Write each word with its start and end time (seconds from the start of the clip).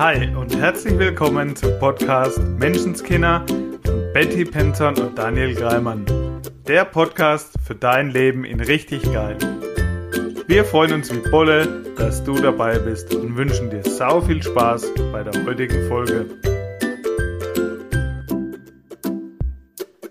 Hi 0.00 0.34
und 0.34 0.56
herzlich 0.56 0.98
willkommen 0.98 1.54
zum 1.54 1.78
Podcast 1.78 2.38
Menschenskinder 2.38 3.44
von 3.84 4.12
Betty 4.14 4.46
Penton 4.46 4.98
und 4.98 5.18
Daniel 5.18 5.54
Greimann. 5.54 6.06
Der 6.66 6.86
Podcast 6.86 7.52
für 7.62 7.74
dein 7.74 8.08
Leben 8.08 8.46
in 8.46 8.60
richtig 8.60 9.02
geil. 9.12 9.36
Wir 10.46 10.64
freuen 10.64 10.94
uns 10.94 11.14
wie 11.14 11.30
Bolle, 11.30 11.84
dass 11.98 12.24
du 12.24 12.32
dabei 12.32 12.78
bist 12.78 13.14
und 13.14 13.36
wünschen 13.36 13.68
dir 13.68 13.82
sau 13.82 14.22
viel 14.22 14.42
Spaß 14.42 14.90
bei 15.12 15.22
der 15.22 15.44
heutigen 15.44 15.86
Folge. 15.86 16.30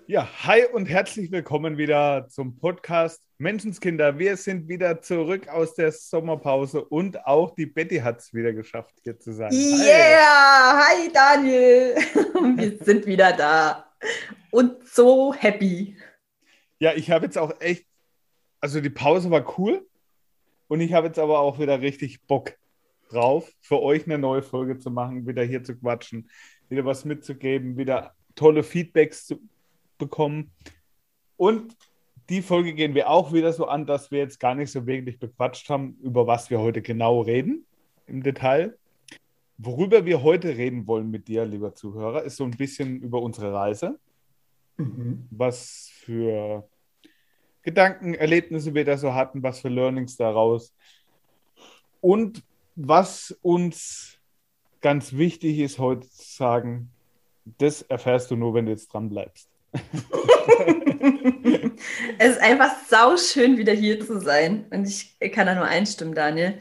Ja, 0.05 0.29
hi 0.43 0.65
und 0.71 0.85
herzlich 0.85 1.31
willkommen 1.31 1.79
wieder 1.79 2.27
zum 2.29 2.59
Podcast 2.59 3.23
Menschenskinder. 3.41 4.19
Wir 4.19 4.35
sind 4.35 4.67
wieder 4.67 5.01
zurück 5.01 5.47
aus 5.47 5.73
der 5.73 5.93
Sommerpause 5.93 6.83
und 6.83 7.25
auch 7.25 7.55
die 7.55 7.67
Betty 7.67 7.99
hat 7.99 8.19
es 8.19 8.33
wieder 8.33 8.51
geschafft, 8.51 8.93
hier 9.01 9.17
zu 9.17 9.31
sein. 9.31 9.53
Yeah, 9.53 10.77
hi, 10.77 11.05
hi 11.05 11.11
Daniel. 11.13 11.95
Wir 12.57 12.77
sind 12.83 13.05
wieder 13.05 13.31
da 13.31 13.93
und 14.51 14.85
so 14.85 15.33
happy. 15.33 15.95
Ja, 16.79 16.93
ich 16.93 17.11
habe 17.11 17.27
jetzt 17.27 17.37
auch 17.37 17.53
echt, 17.61 17.85
also 18.59 18.81
die 18.81 18.89
Pause 18.89 19.31
war 19.31 19.57
cool 19.57 19.87
und 20.67 20.81
ich 20.81 20.91
habe 20.91 21.07
jetzt 21.07 21.17
aber 21.17 21.39
auch 21.39 21.59
wieder 21.59 21.79
richtig 21.79 22.21
Bock 22.27 22.57
drauf, 23.09 23.49
für 23.61 23.81
euch 23.81 24.05
eine 24.05 24.17
neue 24.17 24.41
Folge 24.41 24.79
zu 24.79 24.91
machen, 24.91 25.25
wieder 25.25 25.43
hier 25.43 25.63
zu 25.63 25.77
quatschen, 25.77 26.29
wieder 26.67 26.83
was 26.83 27.05
mitzugeben, 27.05 27.77
wieder 27.77 28.13
tolle 28.35 28.63
Feedbacks 28.63 29.27
zu 29.27 29.39
bekommen. 29.97 30.51
Und 31.37 31.77
die 32.29 32.41
Folge 32.43 32.73
gehen 32.73 32.93
wir 32.93 33.09
auch 33.09 33.33
wieder 33.33 33.51
so 33.51 33.67
an, 33.67 33.85
dass 33.85 34.11
wir 34.11 34.19
jetzt 34.19 34.39
gar 34.39 34.53
nicht 34.55 34.71
so 34.71 34.85
wirklich 34.85 35.19
bequatscht 35.19 35.69
haben, 35.69 35.97
über 36.01 36.27
was 36.27 36.49
wir 36.49 36.59
heute 36.59 36.81
genau 36.81 37.21
reden 37.21 37.65
im 38.05 38.21
Detail. 38.23 38.77
Worüber 39.57 40.05
wir 40.05 40.23
heute 40.23 40.55
reden 40.55 40.87
wollen 40.87 41.09
mit 41.09 41.27
dir, 41.27 41.45
lieber 41.45 41.73
Zuhörer, 41.73 42.23
ist 42.23 42.37
so 42.37 42.43
ein 42.45 42.51
bisschen 42.51 43.01
über 43.01 43.21
unsere 43.21 43.51
Reise. 43.51 43.99
Mhm. 44.77 45.27
Was 45.31 45.91
für 45.93 46.67
Gedanken, 47.63 48.13
Erlebnisse 48.13 48.73
wir 48.73 48.85
da 48.85 48.97
so 48.97 49.13
hatten, 49.13 49.43
was 49.43 49.59
für 49.59 49.69
Learnings 49.69 50.15
daraus. 50.15 50.73
Und 51.99 52.43
was 52.75 53.37
uns 53.41 54.19
ganz 54.81 55.13
wichtig 55.13 55.59
ist 55.59 55.79
heute 55.79 56.07
zu 56.07 56.35
sagen, 56.37 56.91
das 57.57 57.81
erfährst 57.81 58.31
du 58.31 58.35
nur, 58.35 58.53
wenn 58.53 58.65
du 58.65 58.71
jetzt 58.71 58.93
dran 58.93 59.09
bleibst. 59.09 59.49
es 62.17 62.35
ist 62.35 62.41
einfach 62.41 62.73
sauschön, 62.87 63.57
wieder 63.57 63.73
hier 63.73 64.05
zu 64.05 64.19
sein. 64.19 64.65
Und 64.71 64.85
ich 64.85 65.17
kann 65.31 65.47
da 65.47 65.55
nur 65.55 65.65
einstimmen, 65.65 66.15
Daniel. 66.15 66.59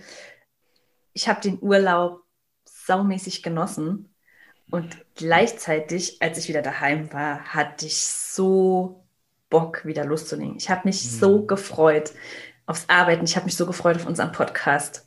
Ich 1.13 1.29
habe 1.29 1.41
den 1.41 1.59
Urlaub 1.61 2.23
saumäßig 2.65 3.43
genossen. 3.43 4.15
Und 4.71 4.99
gleichzeitig, 5.15 6.21
als 6.21 6.39
ich 6.39 6.49
wieder 6.49 6.63
daheim 6.63 7.13
war, 7.13 7.55
hatte 7.55 7.87
ich 7.87 8.07
so 8.07 9.05
Bock, 9.51 9.85
wieder 9.87 10.05
loszulegen. 10.05 10.57
Ich 10.57 10.69
habe 10.69 10.83
mich 10.85 11.05
mhm. 11.05 11.09
so 11.09 11.47
gefreut 11.47 12.13
aufs 12.67 12.85
Arbeiten. 12.89 13.25
Ich 13.25 13.37
habe 13.37 13.47
mich 13.47 13.57
so 13.57 13.67
gefreut 13.67 13.97
auf 13.97 14.07
unseren 14.07 14.33
Podcast, 14.33 15.07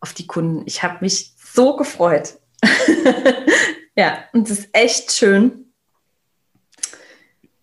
auf 0.00 0.12
die 0.12 0.26
Kunden. 0.26 0.62
Ich 0.66 0.82
habe 0.82 0.98
mich 1.00 1.32
so 1.38 1.76
gefreut. 1.76 2.38
ja, 3.96 4.24
und 4.32 4.50
es 4.50 4.58
ist 4.58 4.68
echt 4.72 5.12
schön, 5.12 5.65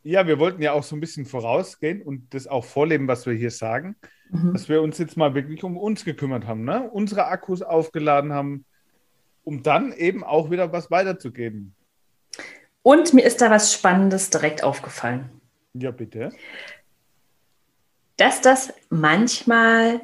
ja, 0.03 0.27
wir 0.27 0.39
wollten 0.39 0.61
ja 0.61 0.73
auch 0.73 0.83
so 0.83 0.95
ein 0.95 0.99
bisschen 0.99 1.25
vorausgehen 1.25 2.01
und 2.01 2.33
das 2.33 2.47
auch 2.47 2.65
vorleben, 2.65 3.07
was 3.07 3.25
wir 3.25 3.33
hier 3.33 3.51
sagen, 3.51 3.95
mhm. 4.29 4.53
dass 4.53 4.69
wir 4.69 4.81
uns 4.81 4.97
jetzt 4.97 5.17
mal 5.17 5.33
wirklich 5.33 5.63
um 5.63 5.77
uns 5.77 6.03
gekümmert 6.03 6.45
haben, 6.45 6.65
ne? 6.65 6.89
unsere 6.91 7.27
Akkus 7.27 7.61
aufgeladen 7.61 8.33
haben, 8.33 8.65
um 9.43 9.63
dann 9.63 9.93
eben 9.93 10.23
auch 10.23 10.51
wieder 10.51 10.71
was 10.71 10.91
weiterzugeben. 10.91 11.73
Und 12.81 13.13
mir 13.13 13.23
ist 13.23 13.41
da 13.41 13.49
was 13.49 13.73
Spannendes 13.73 14.29
direkt 14.29 14.63
aufgefallen. 14.63 15.29
Ja, 15.73 15.91
bitte. 15.91 16.31
Dass 18.17 18.41
das 18.41 18.73
manchmal 18.89 20.01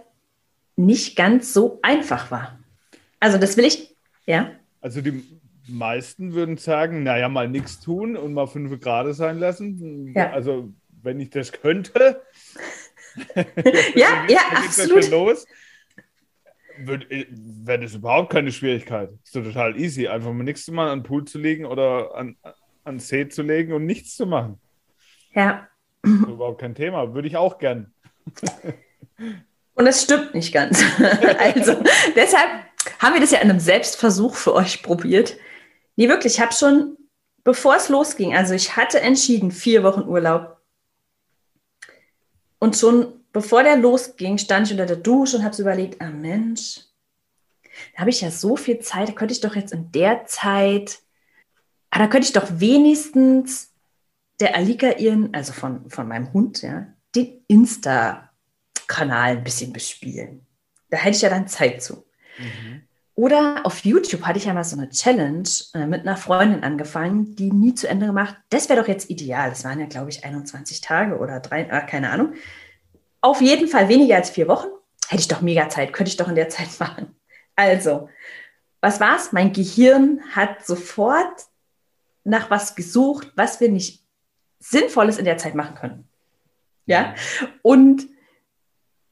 nicht 0.77 1.17
ganz 1.17 1.53
so 1.53 1.79
einfach 1.81 2.31
war. 2.31 2.57
Also 3.19 3.37
das 3.37 3.57
will 3.57 3.65
ich, 3.65 3.95
ja. 4.25 4.51
Also 4.79 5.01
die 5.01 5.38
meisten 5.71 6.33
würden 6.33 6.57
sagen, 6.57 7.03
naja, 7.03 7.29
mal 7.29 7.47
nichts 7.47 7.79
tun 7.79 8.15
und 8.15 8.33
mal 8.33 8.47
fünf 8.47 8.79
Grad 8.79 9.13
sein 9.15 9.39
lassen. 9.39 10.13
Ja. 10.15 10.31
Also, 10.31 10.73
wenn 11.01 11.19
ich 11.19 11.29
das 11.29 11.51
könnte. 11.51 12.21
ja, 13.95 14.25
ja, 14.27 14.41
absolut. 14.53 15.09
los, 15.09 15.45
wäre 16.85 17.79
das 17.79 17.95
überhaupt 17.95 18.31
keine 18.31 18.51
Schwierigkeit. 18.51 19.11
Ist 19.23 19.35
doch 19.35 19.43
total 19.43 19.77
easy. 19.79 20.07
Einfach 20.07 20.31
mal 20.31 20.43
nichts 20.43 20.65
zu 20.65 20.71
machen, 20.71 20.89
an 20.89 20.99
den 20.99 21.03
Pool 21.03 21.25
zu 21.25 21.37
legen 21.37 21.65
oder 21.65 22.15
an, 22.15 22.37
an 22.83 22.99
See 22.99 23.27
zu 23.27 23.41
legen 23.41 23.73
und 23.73 23.85
nichts 23.85 24.15
zu 24.15 24.25
machen. 24.25 24.59
Ja. 25.33 25.67
Überhaupt 26.03 26.61
kein 26.61 26.75
Thema. 26.75 27.13
Würde 27.13 27.27
ich 27.27 27.37
auch 27.37 27.57
gern. 27.57 27.93
Und 29.75 29.85
das 29.85 30.03
stimmt 30.03 30.33
nicht 30.33 30.53
ganz. 30.53 30.83
also 31.39 31.81
deshalb 32.13 32.49
haben 32.99 33.13
wir 33.13 33.21
das 33.21 33.31
ja 33.31 33.39
in 33.39 33.49
einem 33.49 33.61
Selbstversuch 33.61 34.35
für 34.35 34.53
euch 34.53 34.83
probiert. 34.83 35.37
Nee, 35.99 36.07
wirklich, 36.07 36.35
ich 36.35 36.39
habe 36.39 36.53
schon, 36.53 36.95
bevor 37.43 37.75
es 37.75 37.89
losging, 37.89 38.33
also 38.33 38.53
ich 38.53 38.77
hatte 38.77 39.01
entschieden, 39.01 39.51
vier 39.51 39.83
Wochen 39.83 40.07
Urlaub. 40.07 40.55
Und 42.57 42.77
schon 42.77 43.21
bevor 43.33 43.63
der 43.63 43.75
losging, 43.75 44.37
stand 44.37 44.67
ich 44.67 44.71
unter 44.71 44.85
der 44.85 44.95
Dusche 44.95 45.35
und 45.35 45.43
habe 45.43 45.53
so 45.53 45.63
überlegt, 45.63 45.99
ah 45.99 46.09
Mensch, 46.09 46.79
da 47.91 47.99
habe 47.99 48.11
ich 48.11 48.21
ja 48.21 48.31
so 48.31 48.55
viel 48.55 48.79
Zeit, 48.79 49.09
da 49.09 49.11
könnte 49.11 49.33
ich 49.33 49.41
doch 49.41 49.57
jetzt 49.57 49.73
in 49.73 49.91
der 49.91 50.25
Zeit, 50.25 50.99
ah, 51.89 51.99
da 51.99 52.07
könnte 52.07 52.27
ich 52.27 52.33
doch 52.33 52.47
wenigstens 52.49 53.73
der 54.39 54.55
Alika 54.55 54.91
ihren, 54.91 55.33
also 55.33 55.51
von, 55.51 55.89
von 55.89 56.07
meinem 56.07 56.31
Hund, 56.31 56.61
ja, 56.61 56.87
den 57.13 57.43
Insta-Kanal 57.47 59.31
ein 59.31 59.43
bisschen 59.43 59.73
bespielen. 59.73 60.45
Da 60.91 60.95
hätte 60.95 61.17
ich 61.17 61.23
ja 61.23 61.29
dann 61.29 61.49
Zeit 61.49 61.83
zu. 61.83 62.05
Mhm. 62.37 62.83
Oder 63.19 63.65
auf 63.65 63.83
YouTube 63.83 64.21
hatte 64.21 64.39
ich 64.39 64.45
ja 64.45 64.53
mal 64.53 64.63
so 64.63 64.77
eine 64.77 64.89
Challenge 64.91 65.43
äh, 65.73 65.85
mit 65.85 66.07
einer 66.07 66.15
Freundin 66.15 66.63
angefangen, 66.63 67.35
die 67.35 67.51
nie 67.51 67.75
zu 67.75 67.89
Ende 67.89 68.05
gemacht. 68.05 68.37
Das 68.49 68.69
wäre 68.69 68.79
doch 68.79 68.87
jetzt 68.87 69.09
ideal. 69.09 69.49
Das 69.49 69.65
waren 69.65 69.77
ja, 69.77 69.87
glaube 69.87 70.09
ich, 70.09 70.23
21 70.23 70.79
Tage 70.79 71.17
oder 71.17 71.41
drei, 71.41 71.63
äh, 71.63 71.85
keine 71.85 72.11
Ahnung. 72.11 72.31
Auf 73.19 73.41
jeden 73.41 73.67
Fall 73.67 73.89
weniger 73.89 74.15
als 74.15 74.29
vier 74.29 74.47
Wochen. 74.47 74.69
Hätte 75.09 75.19
ich 75.19 75.27
doch 75.27 75.41
mega 75.41 75.67
Zeit, 75.67 75.91
könnte 75.91 76.11
ich 76.11 76.15
doch 76.15 76.29
in 76.29 76.35
der 76.35 76.47
Zeit 76.47 76.69
machen. 76.79 77.13
Also, 77.57 78.07
was 78.79 79.01
war's? 79.01 79.33
Mein 79.33 79.51
Gehirn 79.51 80.21
hat 80.33 80.65
sofort 80.65 81.41
nach 82.23 82.49
was 82.49 82.73
gesucht, 82.73 83.33
was 83.35 83.59
wir 83.59 83.67
nicht 83.67 84.01
Sinnvolles 84.59 85.17
in 85.17 85.25
der 85.25 85.37
Zeit 85.37 85.55
machen 85.55 85.75
können. 85.75 86.07
Ja. 86.85 87.15
Und 87.63 88.07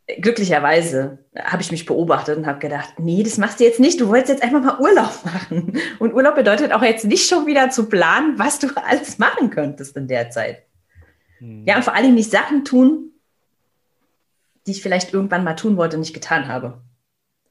glücklicherweise 0.08 1.20
habe 1.38 1.62
ich 1.62 1.72
mich 1.72 1.86
beobachtet 1.86 2.38
und 2.38 2.48
habe 2.48 2.60
gedacht, 2.60 2.94
nee, 2.98 3.24
das 3.24 3.38
machst 3.38 3.60
du 3.60 3.66
jetzt 3.66 3.80
nicht. 3.80 4.00
Du 4.00 4.08
wolltest 4.08 4.30
jetzt 4.30 4.44
einfach 4.44 4.64
mal 4.64 4.80
Urlaub 4.80 5.12
machen. 5.26 5.78
Und 6.00 6.14
Urlaub 6.14 6.36
bedeutet 6.36 6.72
auch 6.72 6.82
jetzt 6.82 7.06
nicht 7.06 7.28
schon 7.28 7.46
wieder 7.46 7.70
zu 7.70 7.90
planen, 7.90 8.40
was 8.40 8.60
du 8.60 8.68
alles 8.76 9.18
machen 9.18 9.50
könntest 9.50 9.98
in 9.98 10.08
der 10.08 10.30
Zeit. 10.30 10.64
Hm. 11.40 11.66
Ja, 11.68 11.76
und 11.76 11.84
vor 11.84 11.94
allem 11.94 12.16
nicht 12.16 12.32
Sachen 12.32 12.64
tun, 12.64 13.12
die 14.66 14.72
ich 14.72 14.82
vielleicht 14.82 15.14
irgendwann 15.14 15.44
mal 15.44 15.56
tun 15.56 15.78
wollte, 15.78 15.98
und 15.98 16.02
nicht 16.02 16.14
getan 16.14 16.48
habe. 16.48 16.82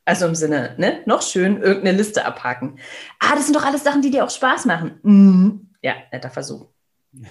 Also 0.05 0.27
im 0.27 0.35
Sinne, 0.35 0.75
ne, 0.79 1.03
noch 1.05 1.23
schön 1.23 1.61
irgendeine 1.61 1.97
Liste 1.97 2.25
abhaken. 2.25 2.79
Ah, 3.19 3.35
das 3.35 3.47
sind 3.47 3.57
doch 3.57 3.65
alles 3.65 3.83
Sachen, 3.85 4.03
die 4.03 4.11
dir 4.11 4.25
auch 4.25 4.31
Spaß 4.31 4.65
machen. 4.67 5.01
Mhm. 5.03 5.71
Ja, 5.83 5.95
netter 6.13 6.31
Versuch. 6.31 6.69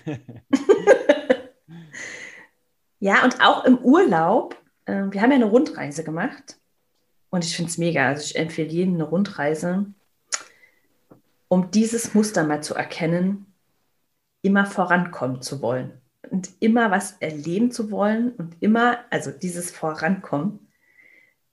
ja, 2.99 3.23
und 3.23 3.41
auch 3.41 3.63
im 3.65 3.77
Urlaub 3.77 4.57
äh, 4.85 5.03
wir 5.09 5.22
haben 5.22 5.31
ja 5.31 5.35
eine 5.35 5.46
Rundreise 5.46 6.03
gemacht 6.03 6.57
und 7.29 7.44
ich 7.44 7.56
finde 7.56 7.69
es 7.69 7.78
mega. 7.78 8.08
Also 8.08 8.23
ich 8.23 8.35
empfehle 8.35 8.70
jedem 8.70 8.96
eine 8.96 9.03
Rundreise, 9.03 9.85
um 11.47 11.72
dieses 11.72 12.14
Muster 12.14 12.43
mal 12.43 12.64
zu 12.64 12.76
erkennen, 12.76 13.53
immer 14.41 14.66
vorankommen 14.66 15.41
zu 15.41 15.61
wollen 15.61 16.02
und 16.29 16.49
immer 16.59 16.91
was 16.91 17.14
erleben 17.20 17.72
zu 17.72 17.91
wollen 17.91 18.32
und 18.34 18.55
immer, 18.61 18.99
also 19.09 19.32
dieses 19.32 19.72
Vorankommen. 19.72 20.72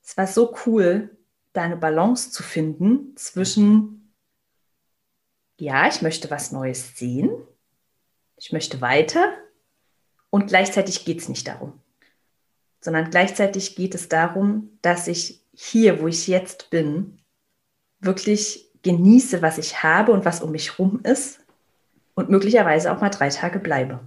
Es 0.03 0.17
war 0.17 0.27
so 0.27 0.55
cool, 0.65 1.15
da 1.53 1.63
eine 1.63 1.77
Balance 1.77 2.31
zu 2.31 2.43
finden 2.43 3.15
zwischen, 3.15 4.13
ja, 5.59 5.87
ich 5.87 6.01
möchte 6.01 6.29
was 6.29 6.51
Neues 6.51 6.97
sehen, 6.97 7.31
ich 8.37 8.51
möchte 8.51 8.81
weiter 8.81 9.33
und 10.29 10.47
gleichzeitig 10.47 11.05
geht 11.05 11.19
es 11.19 11.29
nicht 11.29 11.47
darum 11.47 11.82
sondern 12.83 13.09
gleichzeitig 13.09 13.75
geht 13.75 13.95
es 13.95 14.09
darum, 14.09 14.77
dass 14.81 15.07
ich 15.07 15.41
hier, 15.53 16.01
wo 16.01 16.07
ich 16.07 16.27
jetzt 16.27 16.69
bin, 16.69 17.19
wirklich 17.99 18.69
genieße, 18.81 19.41
was 19.41 19.57
ich 19.57 19.83
habe 19.83 20.11
und 20.11 20.25
was 20.25 20.41
um 20.41 20.51
mich 20.51 20.79
rum 20.79 20.99
ist 21.03 21.39
und 22.15 22.29
möglicherweise 22.29 22.91
auch 22.91 22.99
mal 22.99 23.09
drei 23.09 23.29
Tage 23.29 23.59
bleibe. 23.59 24.01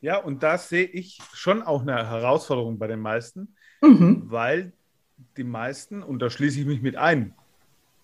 Ja, 0.00 0.16
und 0.16 0.42
da 0.42 0.58
sehe 0.58 0.84
ich 0.84 1.20
schon 1.32 1.62
auch 1.62 1.82
eine 1.82 2.08
Herausforderung 2.08 2.78
bei 2.78 2.88
den 2.88 2.98
meisten, 2.98 3.54
mhm. 3.80 4.24
weil 4.26 4.72
die 5.36 5.44
meisten, 5.44 6.02
und 6.02 6.18
da 6.18 6.28
schließe 6.28 6.60
ich 6.60 6.66
mich 6.66 6.82
mit 6.82 6.96
ein, 6.96 7.34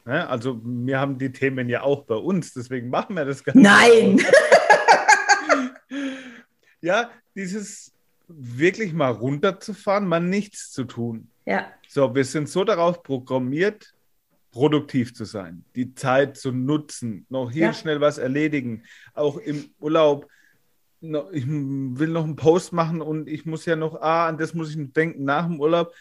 Ne? 0.09 0.27
Also 0.27 0.59
wir 0.65 0.99
haben 0.99 1.19
die 1.19 1.31
Themen 1.31 1.69
ja 1.69 1.83
auch 1.83 2.05
bei 2.05 2.15
uns, 2.15 2.55
deswegen 2.55 2.89
machen 2.89 3.15
wir 3.15 3.27
das 3.27 3.44
Ganze. 3.44 3.61
Nein! 3.61 4.19
ja, 6.81 7.11
dieses 7.35 7.93
wirklich 8.29 8.93
mal 8.93 9.11
runterzufahren, 9.11 10.07
mal 10.07 10.21
nichts 10.21 10.71
zu 10.71 10.85
tun. 10.85 11.29
Ja. 11.47 11.67
So, 11.89 12.15
wir 12.15 12.25
sind 12.25 12.49
so 12.49 12.63
darauf 12.65 13.03
programmiert, 13.03 13.95
produktiv 14.51 15.15
zu 15.15 15.25
sein, 15.25 15.65
die 15.75 15.95
Zeit 15.95 16.37
zu 16.37 16.53
nutzen, 16.53 17.27
noch 17.29 17.51
hier 17.51 17.67
Ja. 17.67 17.73
schnell 17.73 18.01
was 18.01 18.19
erledigen, 18.19 18.85
auch 19.15 19.37
im 19.39 19.71
Urlaub. 19.81 20.29
noch- 21.01 21.31
Ich 21.31 21.47
will 21.47 22.09
noch 22.09 22.25
einen 22.25 22.35
Post 22.35 22.73
machen 22.73 23.01
und 23.01 23.29
ich 23.29 23.47
muss 23.47 23.65
ja 23.67 23.77
noch, 23.77 24.01
ah, 24.03 24.27
an 24.27 24.37
das 24.37 24.53
muss 24.53 24.75
ich 24.75 24.93
denken 24.93 25.23
nach 25.23 25.47
dem 25.47 25.61
Urlaub. 25.61 25.95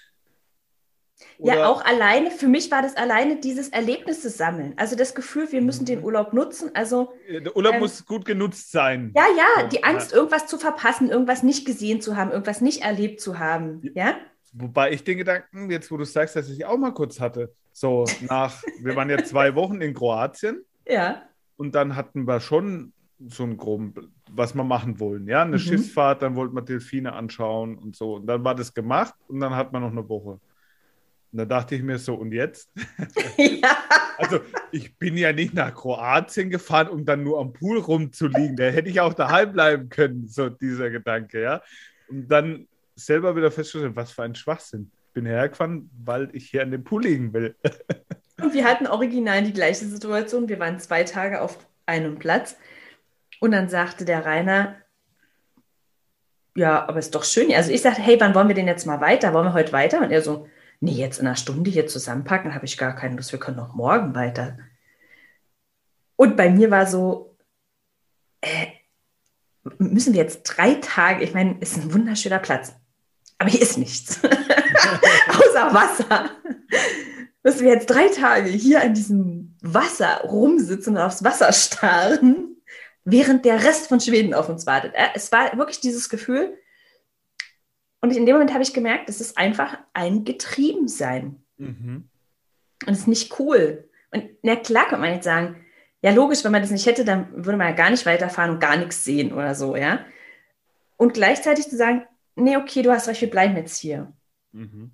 Ja, 1.39 1.67
auch 1.67 1.83
alleine, 1.83 2.29
für 2.31 2.47
mich 2.47 2.69
war 2.71 2.81
das 2.81 2.95
alleine 2.95 3.39
dieses 3.39 3.69
Erlebnisse 3.69 4.29
sammeln. 4.29 4.73
Also 4.77 4.95
das 4.95 5.15
Gefühl, 5.15 5.51
wir 5.51 5.61
müssen 5.61 5.81
Mhm. 5.83 5.87
den 5.87 6.03
Urlaub 6.03 6.33
nutzen. 6.33 6.71
Also, 6.73 7.13
Der 7.29 7.55
Urlaub 7.55 7.75
ähm, 7.75 7.79
muss 7.81 8.05
gut 8.05 8.25
genutzt 8.25 8.71
sein. 8.71 9.11
ja, 9.15 9.25
ja, 9.35 9.67
die 9.67 9.83
Angst, 9.83 10.13
irgendwas 10.13 10.47
zu 10.47 10.57
verpassen, 10.57 11.09
irgendwas 11.09 11.43
nicht 11.43 11.65
gesehen 11.65 12.01
zu 12.01 12.15
haben, 12.15 12.31
irgendwas 12.31 12.61
nicht 12.61 12.83
erlebt 12.83 13.19
zu 13.21 13.39
haben. 13.39 13.81
Ja? 13.95 14.15
Wobei 14.53 14.91
ich 14.91 15.03
den 15.03 15.17
Gedanken, 15.17 15.69
jetzt 15.71 15.91
wo 15.91 15.97
du 15.97 16.03
sagst, 16.05 16.35
dass 16.35 16.49
ich 16.49 16.65
auch 16.65 16.77
mal 16.77 16.91
kurz 16.93 17.19
hatte, 17.19 17.53
so 17.71 18.05
nach, 18.21 18.61
wir 18.81 18.95
waren 18.95 19.09
ja 19.09 19.23
zwei 19.23 19.53
Wochen 19.55 19.81
in 19.81 19.93
Kroatien 19.93 20.63
Ja. 20.87 21.21
und 21.57 21.75
dann 21.75 21.95
hatten 21.95 22.25
wir 22.27 22.39
schon 22.39 22.93
so 23.27 23.43
einen 23.43 23.57
groben, 23.57 23.93
was 24.31 24.53
wir 24.55 24.63
machen 24.63 24.99
wollen. 24.99 25.27
Ja, 25.27 25.41
eine 25.41 25.53
Mhm. 25.57 25.59
Schiffsfahrt, 25.61 26.21
dann 26.21 26.35
wollten 26.35 26.55
wir 26.55 26.61
Delfine 26.61 27.13
anschauen 27.13 27.75
und 27.77 27.95
so. 27.95 28.15
Und 28.15 28.27
dann 28.27 28.43
war 28.43 28.53
das 28.53 28.73
gemacht 28.73 29.13
und 29.27 29.39
dann 29.39 29.55
hat 29.55 29.73
man 29.73 29.81
noch 29.81 29.91
eine 29.91 30.07
Woche. 30.07 30.39
Und 31.31 31.39
da 31.39 31.45
dachte 31.45 31.75
ich 31.75 31.83
mir 31.83 31.97
so, 31.97 32.15
und 32.15 32.31
jetzt? 32.31 32.69
ja. 33.37 33.77
Also, 34.17 34.39
ich 34.71 34.97
bin 34.97 35.17
ja 35.17 35.31
nicht 35.33 35.53
nach 35.53 35.73
Kroatien 35.73 36.49
gefahren, 36.49 36.89
um 36.89 37.05
dann 37.05 37.23
nur 37.23 37.39
am 37.39 37.53
Pool 37.53 37.79
rumzuliegen. 37.79 38.55
Da 38.55 38.65
hätte 38.65 38.89
ich 38.89 38.99
auch 38.99 39.13
daheim 39.13 39.53
bleiben 39.53 39.89
können, 39.89 40.27
so 40.27 40.49
dieser 40.49 40.89
Gedanke, 40.89 41.41
ja. 41.41 41.61
Und 42.09 42.27
dann 42.27 42.67
selber 42.95 43.35
wieder 43.35 43.51
feststellen, 43.51 43.95
was 43.95 44.11
für 44.11 44.23
ein 44.23 44.35
Schwachsinn. 44.35 44.91
Ich 45.07 45.13
bin 45.13 45.25
hergefahren, 45.25 45.89
weil 46.03 46.29
ich 46.33 46.49
hier 46.49 46.63
an 46.63 46.71
dem 46.71 46.83
Pool 46.83 47.03
liegen 47.03 47.33
will. 47.33 47.55
Und 48.41 48.53
wir 48.53 48.65
hatten 48.65 48.87
original 48.87 49.43
die 49.43 49.53
gleiche 49.53 49.85
Situation. 49.85 50.47
Wir 50.47 50.59
waren 50.59 50.79
zwei 50.79 51.03
Tage 51.03 51.41
auf 51.41 51.57
einem 51.85 52.19
Platz. 52.19 52.55
Und 53.39 53.51
dann 53.51 53.69
sagte 53.69 54.05
der 54.05 54.25
Rainer, 54.25 54.75
ja, 56.55 56.87
aber 56.87 56.99
ist 56.99 57.13
doch 57.13 57.23
schön. 57.23 57.53
Also 57.53 57.71
ich 57.71 57.81
sagte, 57.81 58.01
hey, 58.01 58.19
wann 58.19 58.33
wollen 58.33 58.47
wir 58.47 58.55
denn 58.55 58.67
jetzt 58.67 58.85
mal 58.85 59.01
weiter? 59.01 59.33
Wollen 59.33 59.45
wir 59.45 59.53
heute 59.53 59.73
weiter? 59.73 60.01
Und 60.01 60.11
er 60.11 60.21
so, 60.21 60.47
nee, 60.79 60.91
jetzt 60.91 61.19
in 61.19 61.27
einer 61.27 61.35
Stunde 61.35 61.69
hier 61.71 61.87
zusammenpacken, 61.87 62.53
habe 62.53 62.65
ich 62.65 62.77
gar 62.77 62.95
keine 62.95 63.15
Lust. 63.15 63.31
Wir 63.31 63.39
können 63.39 63.57
noch 63.57 63.73
morgen 63.73 64.15
weiter. 64.15 64.57
Und 66.15 66.35
bei 66.35 66.49
mir 66.49 66.71
war 66.71 66.87
so, 66.87 67.37
äh, 68.41 68.67
müssen 69.77 70.13
wir 70.13 70.21
jetzt 70.21 70.43
drei 70.43 70.75
Tage, 70.75 71.23
ich 71.23 71.33
meine, 71.33 71.59
ist 71.59 71.77
ein 71.77 71.93
wunderschöner 71.93 72.39
Platz, 72.39 72.73
aber 73.37 73.49
hier 73.49 73.61
ist 73.61 73.77
nichts, 73.77 74.19
außer 74.23 75.73
Wasser. 75.73 76.31
Müssen 77.43 77.61
wir 77.61 77.73
jetzt 77.73 77.87
drei 77.87 78.07
Tage 78.09 78.49
hier 78.49 78.81
an 78.81 78.93
diesem 78.93 79.55
Wasser 79.61 80.21
rumsitzen 80.23 80.95
und 80.95 81.01
aufs 81.01 81.23
Wasser 81.23 81.53
starren, 81.53 82.57
während 83.05 83.45
der 83.45 83.63
Rest 83.63 83.87
von 83.87 83.99
Schweden 83.99 84.33
auf 84.33 84.49
uns 84.49 84.65
wartet. 84.65 84.93
Äh, 84.95 85.09
Es 85.13 85.31
war 85.31 85.55
wirklich 85.57 85.79
dieses 85.79 86.09
Gefühl. 86.09 86.57
Und 88.07 88.15
in 88.15 88.25
dem 88.25 88.35
Moment 88.35 88.53
habe 88.53 88.63
ich 88.63 88.73
gemerkt, 88.73 89.09
es 89.09 89.19
ist 89.19 89.37
einfach 89.37 89.77
ein 89.93 90.23
Getriebensein. 90.23 91.43
Mhm. 91.57 92.07
Und 92.85 92.93
es 92.93 92.99
ist 92.99 93.07
nicht 93.07 93.37
cool. 93.37 93.89
Und 94.11 94.23
na 94.43 94.55
klar 94.55 94.83
könnte 94.83 95.01
man 95.01 95.13
jetzt 95.13 95.25
sagen, 95.25 95.57
ja 96.01 96.11
logisch, 96.11 96.41
wenn 96.45 96.53
man 96.53 96.61
das 96.61 96.71
nicht 96.71 96.85
hätte, 96.85 97.03
dann 97.03 97.27
würde 97.33 97.57
man 97.57 97.67
ja 97.67 97.75
gar 97.75 97.89
nicht 97.89 98.05
weiterfahren 98.05 98.51
und 98.51 98.59
gar 98.61 98.77
nichts 98.77 99.03
sehen 99.03 99.33
oder 99.33 99.55
so, 99.55 99.75
ja. 99.75 100.05
Und 100.95 101.15
gleichzeitig 101.15 101.67
zu 101.67 101.75
sagen, 101.75 102.03
nee, 102.35 102.55
okay, 102.55 102.81
du 102.81 102.91
hast 102.91 103.09
recht, 103.09 103.19
wir 103.19 103.29
bleiben 103.29 103.57
jetzt 103.57 103.77
hier. 103.77 104.13
Mhm. 104.53 104.91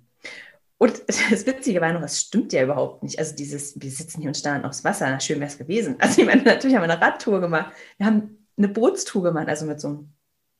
Und 0.78 1.04
das 1.06 1.46
Witzige 1.46 1.80
war 1.80 1.92
noch, 1.92 2.02
es 2.02 2.20
stimmt 2.20 2.52
ja 2.52 2.64
überhaupt 2.64 3.04
nicht. 3.04 3.20
Also 3.20 3.36
dieses, 3.36 3.80
wir 3.80 3.92
sitzen 3.92 4.22
hier 4.22 4.28
und 4.28 4.36
starren 4.36 4.64
aufs 4.64 4.82
Wasser, 4.82 5.08
na 5.08 5.20
schön 5.20 5.38
wäre 5.38 5.50
es 5.50 5.56
gewesen. 5.56 6.00
Also 6.00 6.20
ich 6.20 6.26
meine, 6.26 6.42
natürlich 6.44 6.74
haben 6.74 6.82
wir 6.82 6.92
eine 6.92 7.00
Radtour 7.00 7.40
gemacht. 7.40 7.72
Wir 7.96 8.06
haben 8.06 8.48
eine 8.58 8.66
Bootstour 8.66 9.22
gemacht, 9.22 9.46
also 9.48 9.66
mit 9.66 9.80
so 9.80 9.86
einem, 9.86 10.12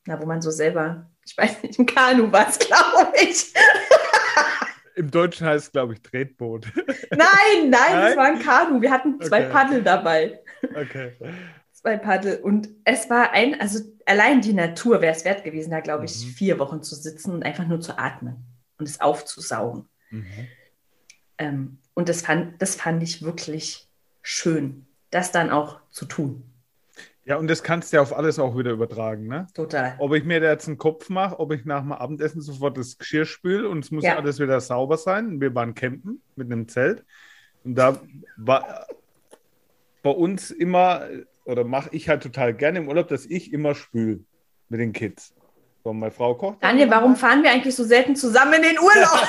na, 0.07 0.21
wo 0.21 0.27
man 0.27 0.43
so 0.43 0.51
selber, 0.51 1.11
ich 1.27 1.37
weiß 1.37 1.63
nicht, 1.63 1.79
im 1.79 1.87
Kanu 1.87 2.31
war 2.33 2.49
es, 2.49 2.59
glaube 2.67 3.13
ich. 3.23 3.53
Im 4.97 5.11
Deutschen 5.11 5.47
heißt 5.47 5.67
es, 5.67 5.73
glaube 5.73 5.95
ich, 5.95 6.03
Tretboot. 6.03 6.67
Nein, 7.11 7.19
nein, 7.19 7.71
Nein? 7.71 8.11
es 8.13 8.17
war 8.17 8.25
ein 8.27 8.39
Kanu. 8.39 8.81
Wir 8.81 8.91
hatten 8.93 9.21
zwei 9.21 9.45
Okay. 9.45 9.53
Paddel 9.53 9.83
dabei. 9.83 10.41
Okay. 10.63 11.13
Zwei 11.73 11.97
Paddel. 11.97 12.37
Und 12.37 12.69
es 12.85 13.11
war 13.11 13.33
ein, 13.33 13.61
also 13.61 13.81
allein 14.07 14.41
die 14.41 14.53
Natur 14.53 15.01
wäre 15.01 15.13
es 15.15 15.25
wert 15.25 15.43
gewesen, 15.43 15.71
da 15.73 15.81
glaube 15.81 16.05
ich, 16.05 16.25
Mhm. 16.25 16.31
vier 16.31 16.59
Wochen 16.61 16.83
zu 16.83 16.95
sitzen 16.95 17.33
und 17.33 17.43
einfach 17.43 17.67
nur 17.67 17.81
zu 17.81 17.99
atmen 17.99 18.45
und 18.79 18.89
es 18.89 19.01
aufzusaugen. 19.01 19.89
Mhm. 20.11 20.27
Ähm, 21.39 21.79
und 21.95 22.09
das 22.09 22.23
fand, 22.23 22.63
das 22.63 22.77
fand 22.77 23.03
ich 23.03 23.23
wirklich 23.23 23.89
schön, 24.23 24.87
das 25.11 25.33
dann 25.33 25.51
auch 25.51 25.81
zu 25.91 26.05
tun. 26.07 26.45
Ja, 27.27 27.37
und 27.37 27.49
das 27.49 27.63
kannst 27.63 27.93
du 27.93 27.97
ja 27.97 28.03
auf 28.03 28.15
alles 28.15 28.39
auch 28.39 28.57
wieder 28.57 28.71
übertragen, 28.73 29.29
ne? 29.29 29.47
Total. 29.55 29.95
Ob 29.99 30.13
ich 30.13 30.25
mir 30.25 30.41
da 30.41 30.51
jetzt 30.51 30.69
einen 30.69 30.77
Kopf 30.77 31.09
mache, 31.09 31.41
ob 31.41 31.53
ich 31.53 31.65
nach 31.65 31.81
dem 31.81 31.93
Abendessen 31.93 32.43
sofort 32.43 32.77
das 32.77 32.99
Geschirr 32.99 33.25
spüle 33.25 33.69
und 33.69 33.85
es 33.85 33.91
muss 33.91 34.05
ja. 34.05 34.17
Alles 34.17 34.39
wieder 34.39 34.61
sauber 34.61 34.99
sein. 34.99 35.41
Wir 35.41 35.55
waren 35.55 35.75
campen 35.75 36.23
mit 36.37 36.53
einem 36.53 36.69
Zelt 36.69 37.03
und 37.65 37.77
da 37.77 37.99
war 38.37 38.87
bei 40.03 40.11
uns 40.11 40.51
immer, 40.51 41.07
oder 41.47 41.65
mache 41.65 41.89
ich 41.93 42.11
halt 42.11 42.23
total 42.23 42.53
gerne 42.53 42.81
im 42.81 42.89
Urlaub, 42.89 43.09
dass 43.09 43.25
ich 43.25 43.55
immer 43.55 43.75
spüle 43.75 44.21
mit 44.69 44.81
den 44.81 44.93
Kids. 44.93 45.33
So, 45.83 45.95
meine 45.95 46.13
Frau 46.13 46.35
kocht. 46.35 46.63
Daniel, 46.63 46.91
warum 46.91 47.17
fahren 47.17 47.43
wir 47.43 47.51
eigentlich 47.51 47.75
so 47.75 47.85
selten 47.85 48.17
zusammen 48.17 48.55
in 48.55 48.63
den 48.63 48.79
Urlaub? 48.79 49.29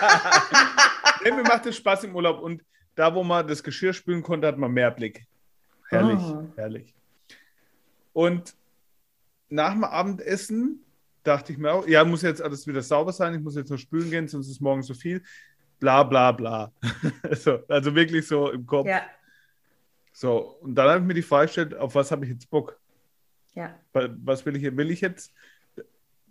Mir 1.24 1.42
macht 1.44 1.66
es 1.66 1.76
Spaß 1.76 2.04
im 2.04 2.16
Urlaub 2.16 2.40
und 2.40 2.62
da, 2.96 3.14
wo 3.14 3.22
man 3.22 3.46
das 3.46 3.62
Geschirr 3.62 3.92
spülen 3.92 4.22
konnte, 4.22 4.48
hat 4.48 4.58
man 4.58 4.72
mehr 4.72 4.90
Blick. 4.90 5.26
Herrlich, 5.88 6.20
Oh. 6.20 6.46
herrlich. 6.56 6.94
Und 8.12 8.54
nach 9.48 9.72
dem 9.72 9.84
Abendessen 9.84 10.80
dachte 11.22 11.52
ich 11.52 11.58
mir 11.58 11.72
auch, 11.72 11.86
ja, 11.86 12.04
muss 12.04 12.22
jetzt 12.22 12.42
alles 12.42 12.66
wieder 12.66 12.82
sauber 12.82 13.12
sein, 13.12 13.34
ich 13.34 13.40
muss 13.40 13.56
jetzt 13.56 13.70
noch 13.70 13.78
spülen 13.78 14.10
gehen, 14.10 14.28
sonst 14.28 14.48
ist 14.48 14.60
morgen 14.60 14.82
so 14.82 14.94
viel. 14.94 15.22
Bla 15.78 16.02
bla 16.02 16.32
bla. 16.32 16.72
so, 17.32 17.60
also 17.68 17.94
wirklich 17.94 18.26
so 18.26 18.50
im 18.50 18.64
Kopf. 18.66 18.86
ja, 18.88 19.02
So, 20.12 20.56
und 20.60 20.74
dann 20.74 20.88
habe 20.88 21.00
ich 21.00 21.06
mir 21.06 21.14
die 21.14 21.22
Frage 21.22 21.46
gestellt, 21.46 21.74
auf 21.74 21.94
was 21.94 22.10
habe 22.10 22.24
ich 22.24 22.30
jetzt 22.32 22.48
Bock? 22.50 22.78
ja, 23.54 23.74
Wa- 23.92 24.08
Was 24.24 24.44
will 24.46 24.56
ich 24.56 24.60
hier? 24.62 24.76
Will 24.76 24.90
ich 24.90 25.00
jetzt 25.00 25.32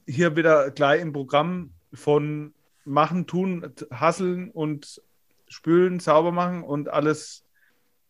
hier 0.08 0.36
wieder 0.36 0.72
gleich 0.72 1.02
im 1.02 1.14
Programm 1.14 1.72
von 1.94 2.54
machen, 2.86 3.26
tun, 3.28 3.74
hasseln 3.92 4.52
und 4.52 5.02
spülen, 5.48 6.00
sauber 6.00 6.32
machen 6.32 6.64
und 6.64 6.90
alles 6.90 7.44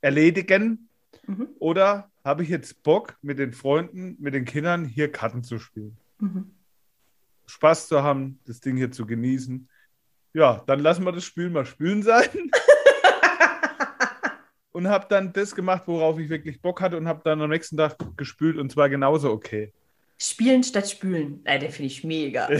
erledigen? 0.02 0.90
Mhm. 1.28 1.48
Oder 1.60 2.10
habe 2.24 2.44
ich 2.44 2.50
jetzt 2.50 2.84
Bock, 2.84 3.16
mit 3.22 3.40
den 3.40 3.54
Freunden, 3.54 4.16
mit 4.20 4.34
den 4.34 4.46
Kindern 4.46 4.86
hier 4.86 5.12
Karten 5.12 5.44
zu 5.44 5.60
spielen? 5.60 5.98
mhm. 6.20 6.52
Spaß 7.48 7.90
zu 7.90 8.02
haben, 8.02 8.40
das 8.46 8.60
Ding 8.60 8.76
hier 8.76 8.92
zu 8.92 9.06
genießen. 9.06 9.70
Ja, 10.34 10.64
dann 10.66 10.80
lassen 10.80 11.06
wir 11.06 11.12
das 11.12 11.24
Spülen 11.24 11.54
mal 11.54 11.66
spülen 11.66 12.02
sein. 12.02 12.28
und 14.72 14.88
habe 14.88 15.06
dann 15.10 15.32
das 15.32 15.54
gemacht, 15.54 15.84
worauf 15.86 16.18
ich 16.18 16.30
wirklich 16.30 16.60
Bock 16.60 16.82
hatte 16.82 16.98
und 16.98 17.08
habe 17.08 17.22
dann 17.24 17.40
am 17.42 17.52
nächsten 17.52 17.78
Tag 17.78 17.98
gespült 18.18 18.58
und 18.58 18.72
zwar 18.72 18.90
genauso 18.90 19.32
okay. 19.32 19.72
Spielen 20.18 20.64
statt 20.64 20.90
spülen. 20.90 21.42
Nein, 21.44 21.60
der 21.60 21.70
finde 21.70 21.88
ich 21.88 22.04
mega. 22.04 22.50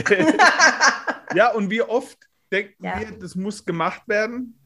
Ja, 1.34 1.52
und 1.52 1.70
wie 1.70 1.82
oft 1.82 2.16
denken 2.52 2.84
Ja. 2.84 3.00
wir, 3.00 3.10
das 3.18 3.34
muss 3.34 3.64
gemacht 3.64 4.02
werden? 4.06 4.56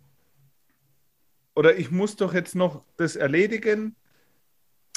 Oder 1.55 1.77
ich 1.77 1.91
muss 1.91 2.17
doch 2.17 2.35
jetzt 2.35 2.55
noch 2.55 2.83
das 2.97 3.17
erledigen? 3.17 3.97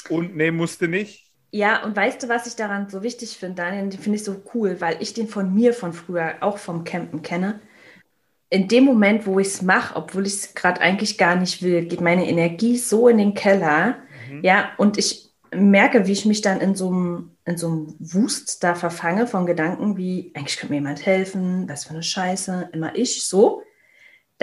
Und 0.08 0.36
nee, 0.36 0.50
musste 0.50 0.88
nicht. 0.88 1.32
Ja, 1.50 1.84
und 1.84 1.94
weißt 1.96 2.22
du, 2.22 2.28
was 2.28 2.46
ich 2.46 2.56
daran 2.56 2.88
so 2.88 3.02
wichtig 3.02 3.36
finde, 3.36 3.62
Daniel? 3.62 3.88
Den 3.88 4.00
finde 4.00 4.16
ich 4.16 4.24
so 4.24 4.42
cool, 4.54 4.80
weil 4.80 4.96
ich 5.00 5.14
den 5.14 5.28
von 5.28 5.54
mir 5.54 5.72
von 5.72 5.92
früher, 5.92 6.34
auch 6.40 6.58
vom 6.58 6.84
Campen 6.84 7.22
kenne. 7.22 7.60
In 8.50 8.68
dem 8.68 8.84
Moment, 8.84 9.26
wo 9.26 9.38
ich 9.38 9.48
es 9.48 9.62
mache, 9.62 9.96
obwohl 9.96 10.26
ich 10.26 10.34
es 10.34 10.54
gerade 10.54 10.80
eigentlich 10.80 11.16
gar 11.16 11.36
nicht 11.36 11.62
will, 11.62 11.86
geht 11.86 12.00
meine 12.00 12.28
Energie 12.28 12.76
so 12.76 13.08
in 13.08 13.18
den 13.18 13.34
Keller. 13.34 13.96
Ja, 14.42 14.72
und 14.78 14.98
ich 14.98 15.30
merke, 15.54 16.06
wie 16.06 16.12
ich 16.12 16.24
mich 16.24 16.40
dann 16.40 16.60
in 16.60 16.74
so 16.74 16.88
einem 16.88 17.34
in 17.46 17.58
so 17.58 17.66
einem 17.66 17.94
Wust 17.98 18.64
da 18.64 18.74
verfange 18.74 19.26
von 19.26 19.46
Gedanken 19.46 19.96
wie, 19.96 20.32
eigentlich 20.34 20.56
könnte 20.56 20.72
mir 20.72 20.78
jemand 20.80 21.04
helfen, 21.04 21.68
was 21.68 21.84
für 21.84 21.90
eine 21.90 22.02
Scheiße, 22.02 22.70
immer 22.72 22.96
ich, 22.96 23.24
so, 23.24 23.62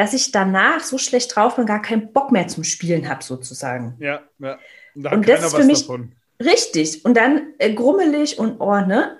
dass 0.02 0.14
ich 0.14 0.32
danach 0.32 0.80
so 0.80 0.98
schlecht 0.98 1.36
drauf 1.36 1.58
bin, 1.58 1.68
gar 1.68 1.80
keinen 1.80 2.12
Bock 2.12 2.32
mehr 2.32 2.48
zum 2.48 2.64
Spielen 2.64 3.08
habe, 3.08 3.24
sozusagen. 3.24 3.98
Ja, 4.00 4.22
ja. 4.40 4.58
Und 4.96 5.04
da 5.04 5.12
Und 5.12 5.30
das 5.30 5.46
ist 5.46 5.56
für 5.56 5.64
mich- 5.64 5.82
davon. 5.82 6.14
Richtig. 6.44 7.06
Und 7.06 7.16
dann 7.16 7.54
äh, 7.60 7.72
grummelig 7.72 8.40
und 8.40 8.60
oh, 8.60 8.80
ne? 8.80 9.20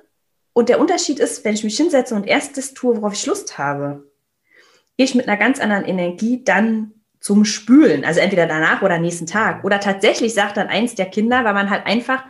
Und 0.54 0.70
der 0.70 0.80
Unterschied 0.80 1.20
ist, 1.20 1.46
wenn 1.46 1.54
ich 1.54 1.64
mich 1.64 1.78
hinsetze 1.78 2.16
und 2.16 2.26
erst 2.26 2.58
das 2.58 2.74
tue, 2.74 2.98
worauf 2.98 3.14
ich 3.14 3.28
Lust 3.28 3.60
habe, 3.60 4.10
gehe 4.98 5.06
ich 5.06 5.14
mit 5.14 5.28
einer 5.28 5.38
ganz 5.38 5.60
anderen 5.60 5.86
Energie 5.86 6.44
dann 6.44 6.94
zum 7.20 7.46
Spülen. 7.46 8.04
Also 8.04 8.20
entweder 8.20 8.48
danach 8.48 8.82
oder 8.82 8.98
nächsten 8.98 9.28
Tag. 9.28 9.64
Oder 9.64 9.80
tatsächlich 9.80 10.34
sagt 10.34 10.58
dann 10.58 10.68
eins 10.68 10.96
der 10.96 11.06
Kinder, 11.06 11.44
weil 11.44 11.54
man 11.54 11.70
halt 11.70 11.86
einfach 11.86 12.24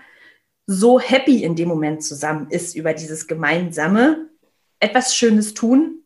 so 0.68 1.00
happy 1.00 1.42
in 1.42 1.56
dem 1.56 1.70
Moment 1.70 2.04
zusammen 2.04 2.48
ist 2.50 2.76
über 2.76 2.94
dieses 2.94 3.28
gemeinsame 3.28 4.28
etwas 4.82 5.16
Schönes 5.16 5.54
tun. 5.54 6.01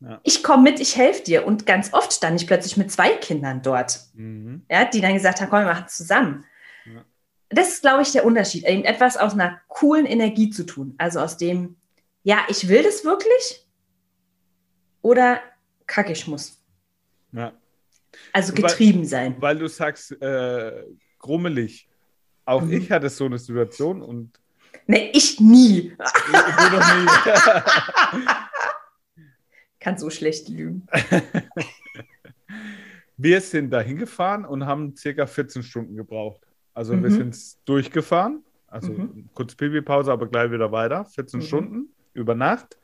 Ja. 0.00 0.20
Ich 0.22 0.42
komme 0.42 0.62
mit, 0.62 0.80
ich 0.80 0.96
helfe 0.96 1.22
dir. 1.22 1.46
Und 1.46 1.66
ganz 1.66 1.92
oft 1.92 2.12
stand 2.12 2.40
ich 2.40 2.46
plötzlich 2.46 2.76
mit 2.76 2.90
zwei 2.90 3.10
Kindern 3.10 3.62
dort, 3.62 4.00
mhm. 4.14 4.62
ja, 4.70 4.84
die 4.86 5.00
dann 5.00 5.14
gesagt 5.14 5.40
haben, 5.40 5.50
komm, 5.50 5.60
wir 5.60 5.66
machen 5.66 5.84
es 5.86 5.96
zusammen. 5.96 6.44
Ja. 6.86 7.04
Das 7.50 7.68
ist, 7.68 7.82
glaube 7.82 8.02
ich, 8.02 8.12
der 8.12 8.24
Unterschied, 8.24 8.64
eben 8.64 8.84
etwas 8.84 9.16
aus 9.16 9.34
einer 9.34 9.60
coolen 9.68 10.06
Energie 10.06 10.50
zu 10.50 10.64
tun. 10.64 10.94
Also 10.96 11.20
aus 11.20 11.36
dem, 11.36 11.76
ja, 12.22 12.38
ich 12.48 12.68
will 12.68 12.82
das 12.82 13.04
wirklich 13.04 13.66
oder 15.02 15.40
kacke, 15.86 16.12
ich 16.12 16.26
muss. 16.26 16.62
Ja. 17.32 17.52
Also 18.32 18.54
getrieben 18.54 19.00
weil, 19.00 19.06
sein. 19.06 19.36
Weil 19.38 19.58
du 19.58 19.68
sagst, 19.68 20.12
äh, 20.20 20.84
grummelig. 21.18 21.88
Auch 22.44 22.62
mhm. 22.62 22.72
ich 22.72 22.90
hatte 22.90 23.08
so 23.10 23.26
eine 23.26 23.38
Situation 23.38 24.02
und. 24.02 24.32
Nee, 24.86 25.10
ich 25.12 25.38
nie. 25.40 25.78
Ich, 25.78 26.12
ich 26.28 26.70
nie. 26.96 27.06
Kann 29.80 29.98
so 29.98 30.10
schlecht 30.10 30.48
lügen. 30.48 30.86
wir 33.16 33.40
sind 33.40 33.70
da 33.70 33.80
hingefahren 33.80 34.44
und 34.44 34.66
haben 34.66 34.96
circa 34.96 35.26
14 35.26 35.62
Stunden 35.62 35.96
gebraucht. 35.96 36.40
Also 36.74 36.94
mhm. 36.94 37.02
wir 37.02 37.10
sind 37.10 37.36
durchgefahren, 37.64 38.44
also 38.66 38.92
mhm. 38.92 39.28
kurz 39.34 39.54
Pipi-Pause, 39.54 40.12
aber 40.12 40.28
gleich 40.28 40.50
wieder 40.50 40.70
weiter. 40.70 41.04
14 41.04 41.40
mhm. 41.40 41.44
Stunden 41.44 41.88
über 42.14 42.34
Nacht 42.34 42.78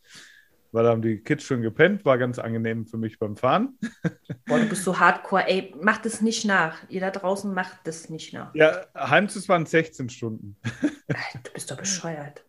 weil 0.76 0.84
da 0.84 0.90
haben 0.90 1.00
die 1.00 1.16
Kids 1.16 1.44
schon 1.44 1.62
gepennt, 1.62 2.04
war 2.04 2.18
ganz 2.18 2.38
angenehm 2.38 2.86
für 2.86 2.98
mich 2.98 3.18
beim 3.18 3.34
Fahren. 3.34 3.78
Boah, 4.46 4.58
du 4.58 4.68
bist 4.68 4.84
so 4.84 4.98
hardcore, 4.98 5.48
ey, 5.48 5.74
mach 5.80 5.96
das 5.98 6.20
nicht 6.20 6.44
nach. 6.44 6.76
Ihr 6.90 7.00
da 7.00 7.10
draußen 7.10 7.52
macht 7.54 7.78
das 7.84 8.10
nicht 8.10 8.34
nach. 8.34 8.54
Ja, 8.54 8.84
Heimzus 8.94 9.48
waren 9.48 9.64
16 9.64 10.10
Stunden. 10.10 10.54
Du 10.62 11.50
bist 11.54 11.70
doch 11.70 11.76
bescheuert. 11.78 12.44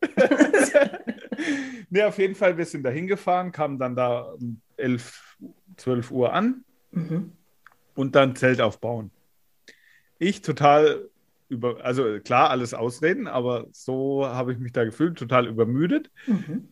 nee, 1.89 2.03
auf 2.03 2.17
jeden 2.17 2.36
Fall, 2.36 2.58
wir 2.58 2.65
sind 2.65 2.84
da 2.84 2.89
hingefahren, 2.89 3.51
kamen 3.51 3.79
dann 3.79 3.96
da 3.96 4.22
um 4.22 4.62
11, 4.77 5.38
12 5.77 6.12
Uhr 6.12 6.34
an 6.34 6.63
mhm. 6.91 7.32
und 7.96 8.15
dann 8.15 8.36
Zelt 8.36 8.62
aufbauen. 8.62 9.12
Ich 10.20 10.41
total 10.41 11.10
über, 11.50 11.84
also 11.84 12.20
klar, 12.20 12.50
alles 12.50 12.74
ausreden, 12.74 13.27
aber 13.27 13.67
so 13.72 14.25
habe 14.25 14.51
ich 14.51 14.60
mich 14.60 14.74
da 14.74 14.84
gefühlt, 14.84 15.17
total 15.17 15.48
übermüdet. 15.48 16.12
Mhm. 16.25 16.67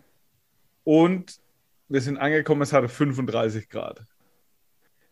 Und 0.84 1.40
wir 1.88 2.02
sind 2.02 2.18
angekommen, 2.18 2.62
es 2.62 2.74
hatte 2.74 2.90
35 2.90 3.70
Grad. 3.70 4.06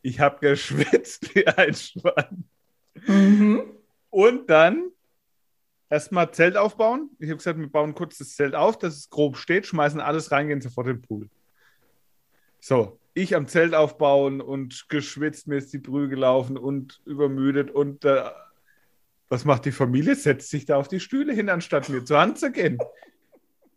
Ich 0.01 0.19
habe 0.19 0.39
geschwitzt 0.41 1.33
wie 1.36 1.48
ein 1.48 1.74
Schwein. 1.74 2.43
Mhm. 3.07 3.63
Und 4.10 4.50
dann 4.50 4.91
erstmal 5.94 6.32
Zelt 6.32 6.58
aufbauen. 6.58 7.12
Ich 7.20 7.30
habe 7.30 7.38
gesagt, 7.38 7.60
wir 7.60 7.70
bauen 7.70 7.94
kurz 7.94 8.18
das 8.18 8.36
Zelt 8.36 8.56
auf, 8.56 8.80
dass 8.80 8.96
es 8.96 9.10
grob 9.12 9.38
steht, 9.38 9.68
schmeißen 9.68 10.00
alles 10.00 10.32
rein, 10.32 10.48
gehen 10.48 10.60
sofort 10.60 10.88
in 10.88 10.96
den 10.96 11.02
Pool. 11.04 11.30
So, 12.60 13.00
ich 13.14 13.36
am 13.36 13.48
Zelt 13.48 13.76
aufbauen 13.76 14.42
und 14.42 14.90
geschwitzt, 14.90 15.48
mir 15.48 15.58
ist 15.58 15.72
die 15.72 15.78
Brühe 15.78 16.10
gelaufen 16.10 16.58
und 16.58 17.00
übermüdet 17.06 17.70
und 17.70 18.06
äh, 18.06 18.24
was 19.30 19.46
macht 19.46 19.66
die 19.66 19.72
Familie? 19.72 20.16
Setzt 20.16 20.50
sich 20.50 20.66
da 20.66 20.78
auf 20.78 20.88
die 20.88 21.00
Stühle 21.00 21.32
hin, 21.32 21.50
anstatt 21.50 21.90
mir 21.90 22.04
zur 22.04 22.20
Hand 22.20 22.40
zu 22.40 22.52
gehen. 22.52 22.80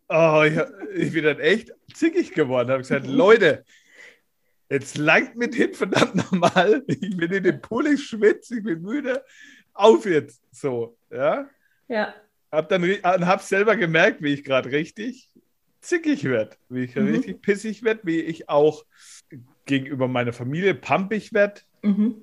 Oh, 0.09 0.43
ich, 0.47 0.59
ich 0.95 1.13
bin 1.13 1.25
dann 1.25 1.41
echt 1.41 1.73
zickig 1.93 2.33
geworden. 2.33 2.71
Habe 2.71 2.81
gesagt, 2.81 3.07
Leute, 3.07 3.65
jetzt 4.71 4.97
langt 4.97 5.37
mit 5.37 5.55
hin, 5.55 5.75
verdammt 5.75 6.15
nochmal. 6.15 6.83
Ich 6.87 7.17
bin 7.17 7.31
in 7.31 7.45
dem 7.45 7.61
Pool, 7.61 7.89
ich 7.89 8.05
schwitze, 8.05 8.57
ich 8.57 8.65
bin 8.65 8.81
müde. 8.81 9.23
Auf 9.75 10.07
jetzt. 10.07 10.41
So, 10.51 10.97
ja. 11.11 11.49
Ja. 11.89 12.15
Hab 12.53 12.69
dann 12.69 12.83
hab 13.03 13.43
selber 13.43 13.77
gemerkt, 13.77 14.23
wie 14.23 14.33
ich 14.33 14.45
gerade 14.45 14.71
richtig 14.71 15.31
zickig 15.81 16.25
werde, 16.25 16.57
wie 16.69 16.85
ich 16.85 16.97
mhm. 16.97 17.09
richtig 17.09 17.43
pissig 17.43 17.83
werde, 17.83 18.01
wie 18.05 18.21
ich 18.21 18.49
auch 18.49 18.85
gegenüber 19.65 20.09
meiner 20.09 20.33
Familie 20.33 20.75
pampig 20.75 21.33
werde. 21.33 21.61
Mhm. 21.83 22.15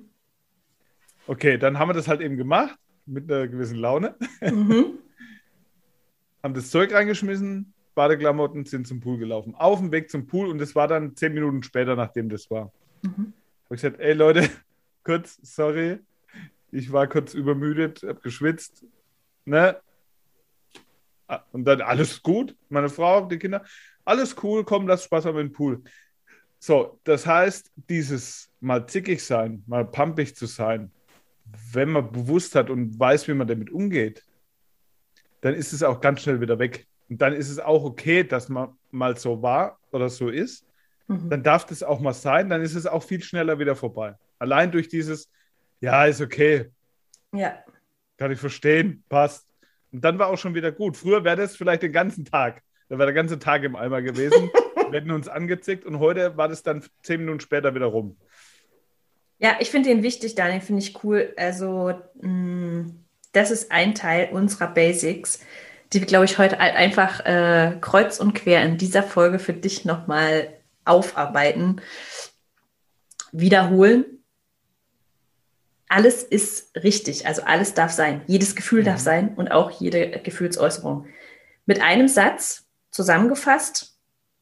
Okay, 1.26 1.56
dann 1.56 1.78
haben 1.78 1.88
wir 1.88 1.94
das 1.94 2.08
halt 2.08 2.20
eben 2.20 2.36
gemacht 2.36 2.78
mit 3.06 3.30
einer 3.30 3.48
gewissen 3.48 3.76
Laune. 3.76 4.16
Mhm. 4.40 4.98
haben 6.42 6.54
das 6.54 6.70
Zeug 6.70 6.92
reingeschmissen, 6.92 7.72
Badeklamotten, 7.94 8.66
sind 8.66 8.86
zum 8.86 9.00
Pool 9.00 9.18
gelaufen. 9.18 9.54
Auf 9.54 9.78
dem 9.78 9.92
Weg 9.92 10.10
zum 10.10 10.26
Pool 10.26 10.48
und 10.48 10.58
das 10.58 10.74
war 10.74 10.88
dann 10.88 11.16
zehn 11.16 11.32
Minuten 11.32 11.62
später, 11.62 11.96
nachdem 11.96 12.28
das 12.28 12.50
war. 12.50 12.70
Mhm. 13.02 13.32
Habe 13.64 13.76
ich 13.76 13.80
gesagt, 13.80 14.00
ey 14.00 14.12
Leute, 14.12 14.48
kurz, 15.04 15.38
sorry, 15.42 16.00
ich 16.70 16.92
war 16.92 17.06
kurz 17.06 17.32
übermüdet, 17.32 18.02
habe 18.02 18.20
geschwitzt, 18.20 18.84
ne? 19.44 19.80
Ah, 21.26 21.42
und 21.52 21.64
dann 21.64 21.80
alles 21.80 22.22
gut, 22.22 22.54
meine 22.68 22.88
Frau, 22.88 23.26
die 23.26 23.38
Kinder, 23.38 23.64
alles 24.04 24.36
cool, 24.42 24.64
komm, 24.64 24.86
lass 24.86 25.04
Spaß 25.04 25.24
haben 25.24 25.38
im 25.38 25.52
Pool. 25.52 25.82
So, 26.58 27.00
das 27.04 27.26
heißt, 27.26 27.70
dieses 27.88 28.50
mal 28.60 28.86
zickig 28.86 29.22
sein, 29.22 29.62
mal 29.66 29.84
pumpig 29.84 30.34
zu 30.34 30.46
sein, 30.46 30.90
wenn 31.72 31.90
man 31.90 32.10
bewusst 32.10 32.54
hat 32.54 32.70
und 32.70 32.98
weiß, 32.98 33.28
wie 33.28 33.34
man 33.34 33.46
damit 33.46 33.70
umgeht, 33.70 34.24
dann 35.40 35.54
ist 35.54 35.72
es 35.72 35.82
auch 35.82 36.00
ganz 36.00 36.22
schnell 36.22 36.40
wieder 36.40 36.58
weg. 36.58 36.86
Und 37.08 37.20
dann 37.20 37.34
ist 37.34 37.50
es 37.50 37.58
auch 37.58 37.84
okay, 37.84 38.24
dass 38.24 38.48
man 38.48 38.76
mal 38.90 39.16
so 39.16 39.42
war 39.42 39.78
oder 39.92 40.08
so 40.08 40.28
ist. 40.30 40.66
Mhm. 41.06 41.30
Dann 41.30 41.42
darf 41.42 41.66
das 41.66 41.82
auch 41.82 42.00
mal 42.00 42.14
sein, 42.14 42.48
dann 42.48 42.62
ist 42.62 42.74
es 42.74 42.86
auch 42.86 43.02
viel 43.02 43.22
schneller 43.22 43.58
wieder 43.58 43.76
vorbei. 43.76 44.14
Allein 44.38 44.70
durch 44.70 44.88
dieses, 44.88 45.30
ja, 45.80 46.06
ist 46.06 46.20
okay. 46.20 46.70
Ja. 47.32 47.63
Kann 48.24 48.32
ich 48.32 48.40
verstehen, 48.40 49.04
passt. 49.10 49.46
Und 49.92 50.02
dann 50.02 50.18
war 50.18 50.28
auch 50.28 50.38
schon 50.38 50.54
wieder 50.54 50.72
gut. 50.72 50.96
Früher 50.96 51.24
wäre 51.24 51.36
das 51.36 51.56
vielleicht 51.56 51.82
den 51.82 51.92
ganzen 51.92 52.24
Tag. 52.24 52.62
Da 52.88 52.96
wäre 52.96 53.08
der 53.08 53.14
ganze 53.14 53.38
Tag 53.38 53.64
im 53.64 53.76
Eimer 53.76 54.00
gewesen. 54.00 54.50
Wir 54.90 54.98
hätten 54.98 55.10
uns 55.10 55.28
angezickt 55.28 55.84
und 55.84 55.98
heute 55.98 56.34
war 56.38 56.48
das 56.48 56.62
dann 56.62 56.82
zehn 57.02 57.20
Minuten 57.20 57.40
später 57.40 57.74
wieder 57.74 57.84
rum. 57.84 58.16
Ja, 59.40 59.58
ich 59.60 59.70
finde 59.70 59.90
den 59.90 60.02
wichtig, 60.02 60.36
Daniel, 60.36 60.62
finde 60.62 60.80
ich 60.80 61.04
cool. 61.04 61.34
Also, 61.36 62.00
mh, 62.22 62.28
mm, 62.28 63.04
das 63.32 63.50
ist 63.50 63.70
ein 63.70 63.94
Teil 63.94 64.30
unserer 64.32 64.68
Basics 64.68 65.40
die 65.92 66.00
wir, 66.00 66.06
glaube 66.06 66.24
ich, 66.24 66.38
heute 66.38 66.58
einfach 66.58 67.20
äh, 67.26 67.76
kreuz 67.78 68.18
und 68.20 68.32
quer 68.32 68.64
in 68.64 68.78
dieser 68.78 69.02
Folge 69.02 69.38
für 69.38 69.52
dich 69.52 69.84
nochmal 69.84 70.48
aufarbeiten, 70.86 71.82
wiederholen. 73.32 74.23
Alles 75.94 76.24
ist 76.24 76.74
richtig, 76.74 77.24
also 77.24 77.42
alles 77.44 77.72
darf 77.74 77.92
sein. 77.92 78.22
Jedes 78.26 78.56
Gefühl 78.56 78.80
mhm. 78.80 78.86
darf 78.86 78.98
sein 78.98 79.32
und 79.36 79.52
auch 79.52 79.70
jede 79.70 80.10
Gefühlsäußerung. 80.24 81.06
Mit 81.66 81.80
einem 81.80 82.08
Satz 82.08 82.66
zusammengefasst, 82.90 83.96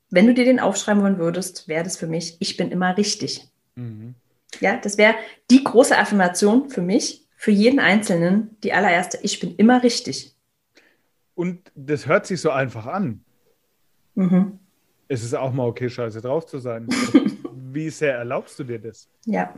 wenn 0.09 0.27
du 0.27 0.33
dir 0.33 0.47
den 0.47 0.61
aufschreiben 0.61 1.03
wollen 1.03 1.19
würdest, 1.19 1.69
wäre 1.69 1.85
das 1.85 1.99
für 1.99 2.07
mich, 2.07 2.39
ich 2.41 2.57
bin 2.57 2.71
immer 2.71 2.97
richtig. 2.97 3.51
Mhm. 3.75 4.15
Ja, 4.61 4.79
das 4.79 4.97
wäre 4.97 5.15
die 5.51 5.63
große 5.63 5.99
Affirmation 5.99 6.71
für 6.71 6.81
mich, 6.81 7.27
für 7.37 7.51
jeden 7.51 7.81
Einzelnen, 7.81 8.57
die 8.63 8.73
allererste, 8.73 9.19
ich 9.21 9.39
bin 9.39 9.55
immer 9.57 9.83
richtig. 9.83 10.35
Und 11.35 11.71
das 11.75 12.07
hört 12.07 12.25
sich 12.25 12.41
so 12.41 12.49
einfach 12.49 12.87
an. 12.87 13.23
Mhm. 14.15 14.59
Es 15.07 15.23
ist 15.23 15.35
auch 15.35 15.53
mal 15.53 15.67
okay, 15.67 15.91
scheiße 15.91 16.23
drauf 16.23 16.47
zu 16.47 16.61
sein. 16.61 16.89
Wie 17.53 17.91
sehr 17.91 18.17
erlaubst 18.17 18.59
du 18.59 18.65
dir 18.65 18.79
das? 18.79 19.07
Ja. 19.27 19.53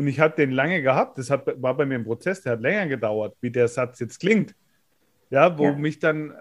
Und 0.00 0.06
ich 0.06 0.18
habe 0.18 0.34
den 0.34 0.50
lange 0.50 0.80
gehabt. 0.80 1.18
Das 1.18 1.30
hat, 1.30 1.46
war 1.60 1.76
bei 1.76 1.84
mir 1.84 1.96
ein 1.96 2.04
Prozess, 2.04 2.40
der 2.40 2.52
hat 2.52 2.60
länger 2.60 2.86
gedauert, 2.86 3.36
wie 3.40 3.50
der 3.50 3.68
Satz 3.68 4.00
jetzt 4.00 4.18
klingt. 4.20 4.54
Ja, 5.28 5.58
wo 5.58 5.64
ja. 5.64 5.72
mich 5.74 5.98
dann 5.98 6.32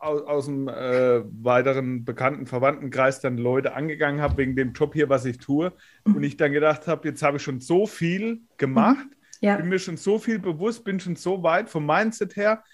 aus, 0.00 0.22
aus 0.22 0.46
dem 0.46 0.68
äh, 0.68 1.22
weiteren 1.42 2.04
bekannten 2.04 2.46
Verwandtenkreis 2.46 3.20
dann 3.20 3.38
Leute 3.38 3.74
angegangen 3.74 4.20
habe 4.20 4.38
wegen 4.38 4.56
dem 4.56 4.72
Job 4.72 4.92
hier, 4.92 5.08
was 5.08 5.24
ich 5.24 5.38
tue. 5.38 5.72
Und 6.04 6.22
ich 6.24 6.36
dann 6.36 6.52
gedacht 6.52 6.88
habe, 6.88 7.08
jetzt 7.08 7.22
habe 7.22 7.36
ich 7.36 7.42
schon 7.44 7.60
so 7.60 7.86
viel 7.86 8.40
gemacht, 8.56 9.06
mhm. 9.06 9.46
ja. 9.46 9.56
bin 9.56 9.68
mir 9.68 9.78
schon 9.78 9.96
so 9.96 10.18
viel 10.18 10.40
bewusst, 10.40 10.84
bin 10.84 10.98
schon 10.98 11.14
so 11.14 11.42
weit 11.42 11.70
vom 11.70 11.86
Mindset 11.86 12.34
her 12.34 12.64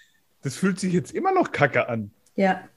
das 0.41 0.55
fühlt 0.55 0.79
sich 0.79 0.93
jetzt 0.93 1.13
immer 1.13 1.31
noch 1.31 1.51
kacke 1.51 1.87
an. 1.87 2.11
Ja. 2.35 2.67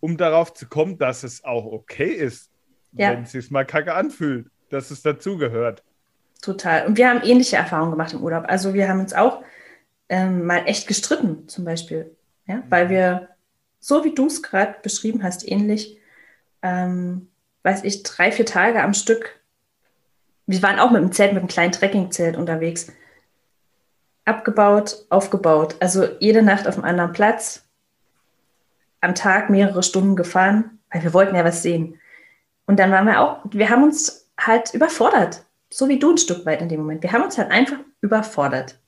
Um 0.00 0.16
darauf 0.16 0.54
zu 0.54 0.66
kommen, 0.66 0.98
dass 0.98 1.22
es 1.22 1.44
auch 1.44 1.66
okay 1.66 2.10
ist, 2.10 2.50
ja. 2.92 3.12
wenn 3.12 3.24
es 3.24 3.32
sich 3.32 3.50
mal 3.50 3.66
kacke 3.66 3.94
anfühlt, 3.94 4.50
dass 4.70 4.90
es 4.90 5.02
dazugehört. 5.02 5.82
Total. 6.40 6.86
Und 6.86 6.96
wir 6.96 7.08
haben 7.08 7.22
ähnliche 7.22 7.56
Erfahrungen 7.56 7.90
gemacht 7.90 8.12
im 8.12 8.22
Urlaub. 8.22 8.44
Also 8.48 8.74
wir 8.74 8.88
haben 8.88 9.00
uns 9.00 9.12
auch 9.12 9.42
ähm, 10.08 10.46
mal 10.46 10.62
echt 10.66 10.86
gestritten, 10.88 11.48
zum 11.48 11.64
Beispiel. 11.64 12.16
Ja? 12.46 12.56
Mhm. 12.56 12.62
Weil 12.68 12.88
wir, 12.90 13.28
so 13.78 14.04
wie 14.04 14.14
du 14.14 14.26
es 14.26 14.42
gerade 14.42 14.76
beschrieben 14.82 15.22
hast, 15.22 15.46
ähnlich, 15.46 15.98
ähm, 16.62 17.28
weiß 17.62 17.84
ich, 17.84 18.02
drei, 18.02 18.32
vier 18.32 18.46
Tage 18.46 18.82
am 18.82 18.94
Stück. 18.94 19.40
Wir 20.46 20.62
waren 20.62 20.78
auch 20.78 20.90
mit 20.90 21.02
dem 21.02 21.12
Zelt, 21.12 21.32
mit 21.32 21.40
einem 21.40 21.48
kleinen 21.48 21.72
Trekkingzelt 21.72 22.36
unterwegs 22.36 22.88
abgebaut, 24.24 25.04
aufgebaut. 25.10 25.76
Also 25.80 26.06
jede 26.20 26.42
Nacht 26.42 26.66
auf 26.66 26.76
einem 26.76 26.84
anderen 26.84 27.12
Platz, 27.12 27.66
am 29.00 29.14
Tag 29.14 29.50
mehrere 29.50 29.82
Stunden 29.82 30.16
gefahren, 30.16 30.78
weil 30.90 31.02
wir 31.02 31.14
wollten 31.14 31.34
ja 31.34 31.44
was 31.44 31.62
sehen. 31.62 31.98
Und 32.66 32.78
dann 32.78 32.92
waren 32.92 33.06
wir 33.06 33.20
auch, 33.20 33.40
wir 33.50 33.70
haben 33.70 33.82
uns 33.82 34.30
halt 34.38 34.72
überfordert. 34.74 35.44
So 35.72 35.88
wie 35.88 35.98
du 35.98 36.10
ein 36.12 36.18
Stück 36.18 36.44
weit 36.46 36.60
in 36.62 36.68
dem 36.68 36.80
Moment. 36.80 37.02
Wir 37.02 37.12
haben 37.12 37.22
uns 37.22 37.38
halt 37.38 37.50
einfach 37.50 37.78
überfordert. 38.00 38.78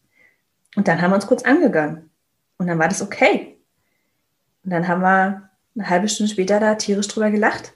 Und 0.76 0.88
dann 0.88 1.00
haben 1.00 1.10
wir 1.10 1.16
uns 1.16 1.26
kurz 1.26 1.42
angegangen. 1.44 2.10
Und 2.58 2.66
dann 2.66 2.78
war 2.78 2.88
das 2.88 3.02
okay. 3.02 3.56
Und 4.64 4.70
dann 4.70 4.88
haben 4.88 5.00
wir 5.02 5.50
eine 5.76 5.88
halbe 5.88 6.08
Stunde 6.08 6.32
später 6.32 6.60
da 6.60 6.74
tierisch 6.74 7.08
drüber 7.08 7.30
gelacht. 7.30 7.74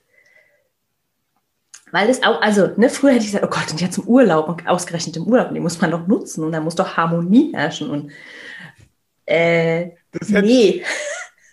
Weil 1.92 2.08
es 2.10 2.22
auch, 2.24 2.40
also, 2.42 2.68
ne, 2.76 2.90
früher 2.90 3.12
hätte 3.12 3.24
ich 3.24 3.32
gesagt, 3.32 3.44
oh 3.44 3.48
Gott, 3.48 3.70
und 3.70 3.80
jetzt 3.80 3.96
im 3.98 4.04
Urlaub 4.04 4.48
und 4.48 4.66
ausgerechnet 4.66 5.16
im 5.16 5.24
Urlaub, 5.26 5.52
den 5.52 5.62
muss 5.62 5.80
man 5.80 5.92
doch 5.92 6.06
nutzen 6.06 6.44
und 6.44 6.52
da 6.52 6.60
muss 6.60 6.74
doch 6.74 6.96
Harmonie 6.96 7.52
herrschen 7.54 7.90
und 7.90 8.10
äh, 9.24 9.90
Das 10.12 10.28
hätte- 10.30 10.46
nee. 10.46 10.84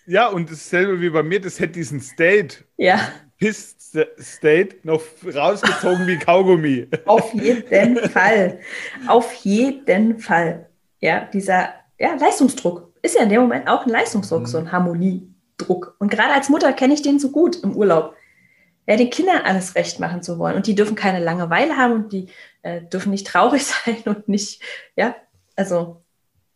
Ja, 0.05 0.27
und 0.27 0.51
dasselbe 0.51 0.99
wie 0.99 1.09
bei 1.11 1.23
mir, 1.23 1.39
das 1.39 1.59
hätte 1.59 1.73
diesen 1.73 2.01
State, 2.01 2.65
Ja, 2.77 2.99
Piss 3.43 3.75
State, 4.19 4.77
noch 4.83 5.01
rausgezogen 5.23 6.07
wie 6.07 6.17
Kaugummi. 6.17 6.87
auf 7.05 7.33
jeden 7.33 7.97
Fall. 8.09 8.59
Auf 9.07 9.33
jeden 9.33 10.19
Fall. 10.19 10.69
Ja, 10.99 11.25
dieser 11.31 11.73
ja, 11.99 12.15
Leistungsdruck 12.15 12.91
ist 13.01 13.15
ja 13.15 13.23
in 13.23 13.29
dem 13.29 13.41
Moment 13.41 13.67
auch 13.67 13.85
ein 13.85 13.89
Leistungsdruck, 13.91 14.41
Mhm. 14.41 14.45
so 14.47 14.57
ein 14.57 14.71
Harmoniedruck. 14.71 15.95
Und 15.99 16.09
gerade 16.09 16.33
als 16.33 16.49
Mutter 16.49 16.73
kenne 16.73 16.93
ich 16.93 17.01
den 17.01 17.19
so 17.19 17.31
gut 17.31 17.61
im 17.63 17.75
Urlaub. 17.75 18.15
Ja, 18.87 18.97
den 18.97 19.09
Kindern 19.09 19.41
alles 19.43 19.75
recht 19.75 19.99
machen 19.99 20.23
zu 20.23 20.39
wollen. 20.39 20.55
Und 20.55 20.67
die 20.67 20.75
dürfen 20.75 20.95
keine 20.95 21.19
Langeweile 21.23 21.77
haben 21.77 21.93
und 21.93 22.13
die 22.13 22.27
äh, 22.63 22.81
dürfen 22.81 23.11
nicht 23.11 23.27
traurig 23.27 23.65
sein 23.85 23.97
und 24.05 24.27
nicht, 24.27 24.61
ja, 24.95 25.15
also, 25.55 26.01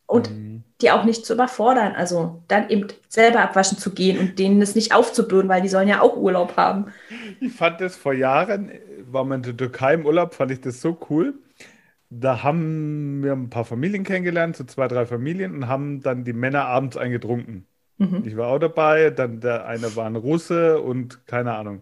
und 0.06 0.30
Mhm. 0.32 0.64
Die 0.82 0.92
auch 0.92 1.04
nicht 1.04 1.26
zu 1.26 1.34
überfordern. 1.34 1.96
Also 1.96 2.42
dann 2.48 2.70
eben 2.70 2.88
selber 3.10 3.42
abwaschen 3.42 3.78
zu 3.78 3.92
gehen 3.92 4.20
und 4.20 4.40
denen 4.40 4.62
es 4.62 4.76
nicht 4.76 4.94
aufzubürden, 4.94 5.50
weil 5.50 5.62
die 5.62 5.70
sollen 5.70 5.88
ja 5.88 6.02
auch 6.02 6.16
Urlaub 6.16 6.56
haben. 6.56 6.94
Ich 7.40 7.54
fand 7.54 7.82
das 7.82 7.96
vor 7.96 8.14
Jahren, 8.14 8.72
war 9.06 9.24
man 9.24 9.40
in 9.40 9.44
der 9.44 9.58
Türkei 9.58 9.96
im 9.96 10.06
Urlaub, 10.06 10.36
fand 10.36 10.52
ich 10.52 10.62
das 10.62 10.82
so 10.82 10.98
cool. 11.10 11.34
Da 12.10 12.44
haben 12.44 13.24
wir 13.24 13.34
ein 13.34 13.50
paar 13.50 13.66
Familien 13.66 14.04
kennengelernt, 14.04 14.56
so 14.56 14.64
zwei, 14.64 14.88
drei 14.88 15.06
Familien, 15.06 15.56
und 15.56 15.68
haben 15.68 16.02
dann 16.02 16.24
die 16.24 16.34
Männer 16.34 16.66
abends 16.66 16.96
eingetrunken. 16.96 17.68
Mhm. 17.98 18.24
Ich 18.26 18.38
war 18.38 18.48
auch 18.48 18.60
dabei, 18.60 19.10
dann 19.10 19.42
der 19.42 19.66
eine 19.66 19.96
war 19.96 20.06
ein 20.06 20.16
Russe 20.16 20.80
und 20.80 21.26
keine 21.28 21.56
Ahnung. 21.56 21.82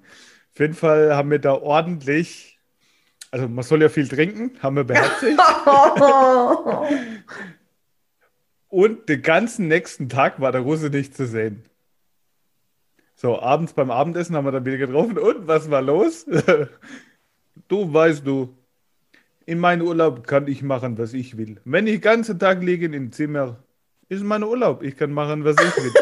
Auf 0.54 0.60
jeden 0.60 0.74
Fall 0.74 1.16
haben 1.16 1.30
wir 1.30 1.40
da 1.40 1.54
ordentlich, 1.54 2.60
also 3.30 3.48
man 3.48 3.64
soll 3.64 3.82
ja 3.82 3.90
viel 3.90 4.08
trinken, 4.08 4.52
haben 4.64 4.78
wir 4.78 4.86
beherzigt. 4.86 5.38
Und 8.76 9.08
den 9.08 9.22
ganzen 9.22 9.70
nächsten 9.70 10.10
Tag 10.10 10.42
war 10.42 10.52
der 10.52 10.60
Russe 10.60 10.90
nicht 10.90 11.16
zu 11.16 11.26
sehen. 11.26 11.64
So, 13.16 13.42
abends 13.42 13.72
beim 13.72 13.90
Abendessen 13.90 14.36
haben 14.36 14.44
wir 14.44 14.52
dann 14.52 14.66
wieder 14.66 14.76
getroffen. 14.76 15.18
Und 15.18 15.48
was 15.48 15.72
war 15.72 15.82
los? 15.82 16.26
Du 17.70 17.94
weißt 17.94 18.28
du, 18.28 18.54
in 19.46 19.60
meinem 19.60 19.88
Urlaub 19.88 20.28
kann 20.28 20.50
ich 20.50 20.62
machen, 20.62 20.98
was 20.98 21.14
ich 21.14 21.38
will. 21.38 21.62
Wenn 21.64 21.88
ich 21.88 21.94
den 21.96 22.02
ganzen 22.02 22.38
Tag 22.38 22.62
liege 22.62 22.88
im 22.88 23.14
Zimmer, 23.14 23.64
ist 24.10 24.26
mein 24.26 24.44
Urlaub. 24.44 24.84
Ich 24.84 24.98
kann 24.98 25.14
machen, 25.14 25.46
was 25.46 25.56
ich 25.56 25.78
will. 25.78 25.94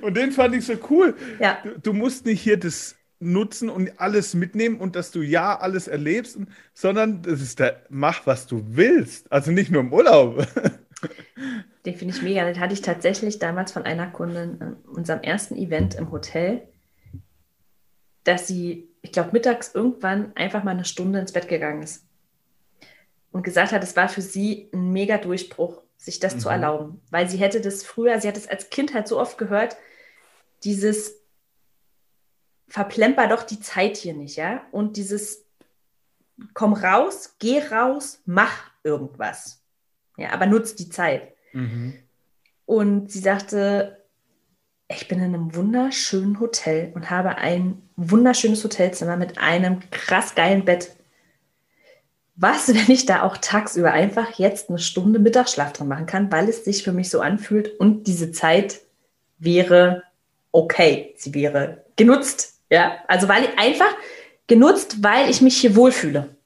Und 0.00 0.16
den 0.16 0.32
fand 0.32 0.54
ich 0.54 0.64
so 0.64 0.72
cool. 0.88 1.14
ja, 1.38 1.58
Du, 1.62 1.78
du 1.80 1.92
musst 1.92 2.24
nicht 2.24 2.40
hier 2.40 2.56
das 2.56 2.97
nutzen 3.20 3.68
und 3.68 4.00
alles 4.00 4.34
mitnehmen 4.34 4.78
und 4.80 4.94
dass 4.94 5.10
du 5.10 5.22
ja 5.22 5.58
alles 5.58 5.88
erlebst, 5.88 6.38
sondern 6.72 7.22
das 7.22 7.40
ist 7.40 7.58
der, 7.58 7.82
mach, 7.88 8.26
was 8.26 8.46
du 8.46 8.62
willst. 8.68 9.30
Also 9.32 9.50
nicht 9.50 9.70
nur 9.70 9.80
im 9.80 9.92
Urlaub. 9.92 10.46
den 11.84 11.96
finde 11.96 12.14
ich 12.14 12.22
mega. 12.22 12.44
Den 12.44 12.60
hatte 12.60 12.74
ich 12.74 12.82
tatsächlich 12.82 13.38
damals 13.38 13.72
von 13.72 13.82
einer 13.84 14.08
Kundin 14.08 14.60
an 14.60 14.76
unserem 14.86 15.20
ersten 15.20 15.56
Event 15.56 15.96
im 15.96 16.12
Hotel, 16.12 16.62
dass 18.24 18.46
sie, 18.46 18.88
ich 19.02 19.12
glaube, 19.12 19.30
mittags 19.32 19.74
irgendwann 19.74 20.32
einfach 20.36 20.62
mal 20.62 20.72
eine 20.72 20.84
Stunde 20.84 21.18
ins 21.18 21.32
Bett 21.32 21.48
gegangen 21.48 21.82
ist. 21.82 22.04
Und 23.32 23.42
gesagt 23.42 23.72
hat, 23.72 23.82
es 23.82 23.96
war 23.96 24.08
für 24.08 24.22
sie 24.22 24.70
ein 24.72 24.92
mega 24.92 25.18
Durchbruch, 25.18 25.82
sich 25.96 26.20
das 26.20 26.38
zu 26.38 26.48
Mhm. 26.48 26.52
erlauben. 26.52 27.00
Weil 27.10 27.28
sie 27.28 27.38
hätte 27.38 27.60
das 27.60 27.82
früher, 27.82 28.20
sie 28.20 28.28
hat 28.28 28.36
es 28.36 28.48
als 28.48 28.70
Kind 28.70 28.94
halt 28.94 29.08
so 29.08 29.18
oft 29.18 29.38
gehört, 29.38 29.76
dieses 30.64 31.17
verplemper 32.68 33.28
doch 33.28 33.42
die 33.42 33.60
Zeit 33.60 33.96
hier 33.96 34.14
nicht, 34.14 34.36
ja? 34.36 34.62
Und 34.70 34.96
dieses 34.96 35.44
komm 36.54 36.72
raus, 36.72 37.34
geh 37.38 37.60
raus, 37.60 38.20
mach 38.26 38.70
irgendwas. 38.84 39.62
Ja, 40.16 40.30
aber 40.32 40.46
nutz 40.46 40.74
die 40.74 40.88
Zeit. 40.88 41.32
Und 42.66 43.10
sie 43.10 43.20
sagte, 43.20 44.04
ich 44.88 45.08
bin 45.08 45.18
in 45.18 45.34
einem 45.34 45.54
wunderschönen 45.54 46.40
Hotel 46.40 46.92
und 46.94 47.10
habe 47.10 47.36
ein 47.36 47.82
wunderschönes 47.96 48.64
Hotelzimmer 48.64 49.16
mit 49.16 49.38
einem 49.38 49.80
krass 49.90 50.34
geilen 50.34 50.64
Bett. 50.64 50.94
Was, 52.36 52.68
wenn 52.68 52.90
ich 52.90 53.04
da 53.04 53.22
auch 53.22 53.36
tagsüber 53.36 53.92
einfach 53.92 54.38
jetzt 54.38 54.70
eine 54.70 54.78
Stunde 54.78 55.18
Mittagsschlaf 55.18 55.72
drin 55.72 55.88
machen 55.88 56.06
kann, 56.06 56.30
weil 56.30 56.48
es 56.48 56.64
sich 56.64 56.82
für 56.82 56.92
mich 56.92 57.10
so 57.10 57.20
anfühlt 57.20 57.78
und 57.80 58.06
diese 58.06 58.32
Zeit 58.32 58.80
wäre 59.38 60.04
okay, 60.52 61.14
sie 61.16 61.34
wäre 61.34 61.84
genutzt. 61.96 62.57
Ja, 62.70 62.98
also 63.08 63.28
weil 63.28 63.44
ich 63.44 63.58
einfach 63.58 63.94
genutzt, 64.46 65.02
weil 65.02 65.30
ich 65.30 65.40
mich 65.40 65.56
hier 65.56 65.74
wohlfühle. 65.76 66.36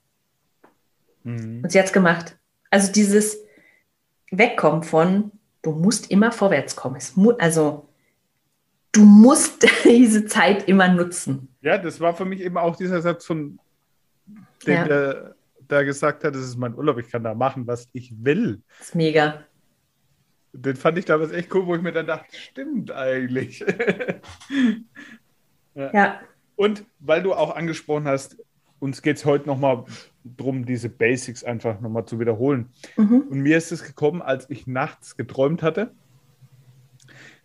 Mhm. 1.24 1.62
Und 1.62 1.72
sie 1.72 1.78
hat 1.78 1.87
es 1.87 1.92
gemacht. 1.92 2.37
Also 2.70 2.92
dieses 2.92 3.38
Wegkommen 4.30 4.82
von, 4.82 5.30
du 5.62 5.72
musst 5.72 6.11
immer 6.11 6.32
vorwärts 6.32 6.76
kommen. 6.76 6.98
Mu 7.14 7.32
also 7.32 7.88
du 8.92 9.02
musst 9.04 9.66
diese 9.85 10.26
Zeit 10.26 10.68
immer 10.68 10.88
nutzen. 10.88 11.48
Ja, 11.61 11.78
das 11.78 12.00
war 12.00 12.14
für 12.14 12.24
mich 12.24 12.40
eben 12.40 12.58
auch 12.58 12.76
dieser 12.76 13.00
Satz 13.02 13.24
von 13.26 13.58
dem, 14.66 14.74
Ja. 14.74 14.85
der, 14.85 15.35
der 15.58 15.85
gesagt 15.85 16.24
hat, 16.24 16.35
das 16.35 16.42
ist 16.42 16.56
mein 16.56 16.74
Urlaub, 16.74 16.98
ich 16.98 17.11
kann 17.11 17.24
da 17.24 17.35
machen, 17.35 17.66
was 17.66 17.88
ich 17.92 18.12
will. 18.22 18.62
Das 18.78 18.88
ist 18.88 18.94
mega. 18.94 19.44
Den 20.54 20.76
fand 20.76 20.98
ich 20.98 21.06
damals 21.06 21.32
echt 21.32 21.54
cool, 21.54 21.66
wo 21.66 21.74
ich 21.74 21.80
mir 21.82 21.92
dann 21.92 22.06
dachte, 22.06 22.37
stimmt 22.37 22.90
eigentlich. 22.90 23.64
Ja, 25.74 26.20
Und 26.56 26.85
weil 27.00 27.22
du 27.22 27.32
auch 27.35 27.54
angesprochen 27.56 28.06
hast, 28.06 28.37
uns 28.78 29.00
geht 29.02 29.16
es 29.16 29.24
heute 29.24 29.46
nochmal 29.46 29.85
darum, 30.24 30.66
diese 30.66 30.88
Basics 30.88 31.44
einfach 31.44 31.80
nochmal 31.80 32.04
zu 32.04 32.18
wiederholen. 32.20 32.70
mhm. 32.96 33.22
Und 33.30 33.40
mir 33.40 33.56
ist 33.56 33.72
es 33.72 33.85
gekommen, 33.85 34.22
als 34.22 34.50
ich 34.50 34.66
nachts 34.66 35.16
geträumt 35.16 35.62
hatte. 35.62 35.92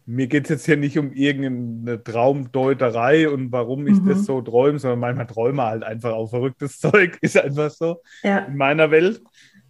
Mir 0.06 0.28
geht 0.28 0.46
es 0.46 0.50
jetzt 0.50 0.66
hier 0.66 0.78
nicht 0.78 0.98
um 0.98 1.12
irgendeine 1.12 2.02
Traumdeuterei 2.02 3.30
und 3.30 3.52
warum 3.52 3.88
ich 3.88 4.00
Mhm. 4.02 4.08
das 4.08 4.26
so 4.26 4.42
träume, 4.42 4.80
sondern 4.80 5.00
manchmal 5.00 5.28
träume 5.28 5.64
halt 5.64 5.84
einfach 5.84 6.14
auch 6.14 6.30
verrücktes 6.30 6.80
Zeug, 6.80 7.18
ist 7.22 7.38
einfach 7.38 7.70
so 7.70 8.02
ja, 8.24 8.40
in 8.40 8.56
meiner 8.56 8.90
Welt. 8.92 9.22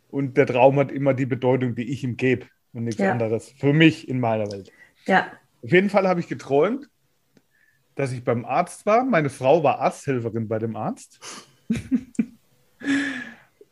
Und 0.10 0.38
der 0.38 0.46
Traum 0.46 0.78
hat 0.80 0.92
immer 0.92 1.14
die 1.14 1.26
Bedeutung, 1.26 1.76
die 1.76 1.92
ich 1.92 2.04
ihm 2.04 2.18
gebe 2.18 2.46
und 2.74 2.84
nichts 2.84 3.02
Ja. 3.02 3.12
anderes. 3.12 3.52
Für 3.58 3.74
mich 3.74 4.08
in 4.08 4.20
meiner 4.20 4.50
Welt. 4.52 4.72
ja, 5.06 5.28
Auf 5.64 5.72
jeden 5.72 5.90
Fall 5.90 6.08
habe 6.08 6.20
ich 6.20 6.28
geträumt, 6.28 6.88
dass 7.98 8.12
ich 8.12 8.24
beim 8.24 8.46
Arzt 8.46 8.86
war. 8.86 9.04
Meine 9.04 9.30
Frau 9.30 9.64
war 9.64 9.80
Arzthelferin 9.80 10.48
bei 10.48 10.60
dem 10.60 10.76
Arzt. 10.76 11.20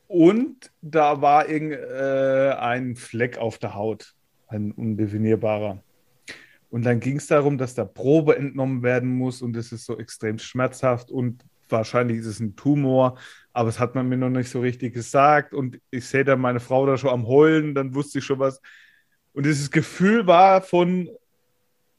Und 0.07 0.71
da 0.81 1.21
war 1.21 1.47
irgend, 1.47 1.73
äh, 1.73 2.95
Fleck 2.95 3.37
auf 3.37 3.59
der 3.59 3.75
Haut, 3.75 4.15
ein 4.47 4.71
undefinierbarer. 4.71 5.83
Und 6.69 6.85
dann 6.85 6.99
ging 6.99 7.17
es 7.17 7.27
darum, 7.27 7.57
dass 7.57 7.75
da 7.75 7.85
Probe 7.85 8.35
entnommen 8.35 8.81
werden 8.81 9.09
muss 9.09 9.41
und 9.41 9.55
es 9.55 9.71
ist 9.71 9.85
so 9.85 9.97
extrem 9.97 10.39
schmerzhaft 10.39 11.11
und 11.11 11.43
wahrscheinlich 11.69 12.17
ist 12.19 12.25
es 12.25 12.39
ein 12.39 12.55
Tumor, 12.55 13.17
aber 13.53 13.69
es 13.69 13.79
hat 13.79 13.95
man 13.95 14.09
mir 14.09 14.17
noch 14.17 14.29
nicht 14.29 14.49
so 14.49 14.59
richtig 14.59 14.93
gesagt 14.93 15.53
und 15.53 15.79
ich 15.91 16.05
sehe 16.05 16.25
dann 16.25 16.41
meine 16.41 16.59
Frau 16.59 16.85
da 16.85 16.97
schon 16.97 17.11
am 17.11 17.27
Heulen, 17.27 17.75
dann 17.75 17.93
wusste 17.93 18.19
ich 18.19 18.25
schon 18.25 18.39
was. 18.39 18.61
Und 19.33 19.45
dieses 19.45 19.71
Gefühl 19.71 20.27
war 20.27 20.61
von, 20.61 21.09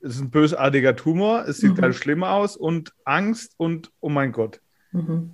es 0.00 0.16
ist 0.16 0.20
ein 0.20 0.30
bösartiger 0.30 0.94
Tumor, 0.96 1.46
es 1.48 1.58
sieht 1.58 1.72
Mhm. 1.72 1.76
ganz 1.76 1.96
schlimm 1.96 2.22
aus 2.24 2.56
und 2.56 2.92
Angst 3.04 3.54
und 3.56 3.90
oh 4.00 4.08
mein 4.08 4.32
Gott. 4.32 4.60
mhm. 4.92 5.32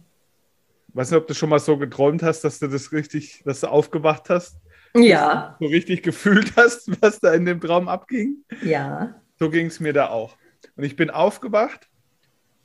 Weiß 0.95 1.11
nicht, 1.11 1.19
ob 1.21 1.27
du 1.27 1.33
schon 1.35 1.49
mal 1.49 1.59
so 1.59 1.79
geträumt 1.79 2.23
hast, 2.23 2.43
dass 2.45 2.59
du 2.59 2.69
das 2.69 2.93
richtig, 2.93 3.43
dass 3.47 3.61
du 3.61 3.69
aufgewacht 3.69 4.29
hast, 4.29 4.59
ja, 4.95 5.57
so 5.59 5.65
richtig 5.67 6.03
gefühlt 6.03 6.53
hast, 6.57 6.91
was 7.03 7.19
da 7.19 7.33
in 7.33 7.47
dem 7.47 7.61
Traum 7.63 7.89
abging. 7.89 8.45
ja, 8.63 9.15
So 9.39 9.49
ging 9.49 9.67
es 9.69 9.81
mir 9.81 9.95
da 9.95 10.09
auch. 10.11 10.37
Und 10.77 10.85
ich 10.85 10.95
bin 10.97 11.09
aufgewacht 11.09 11.89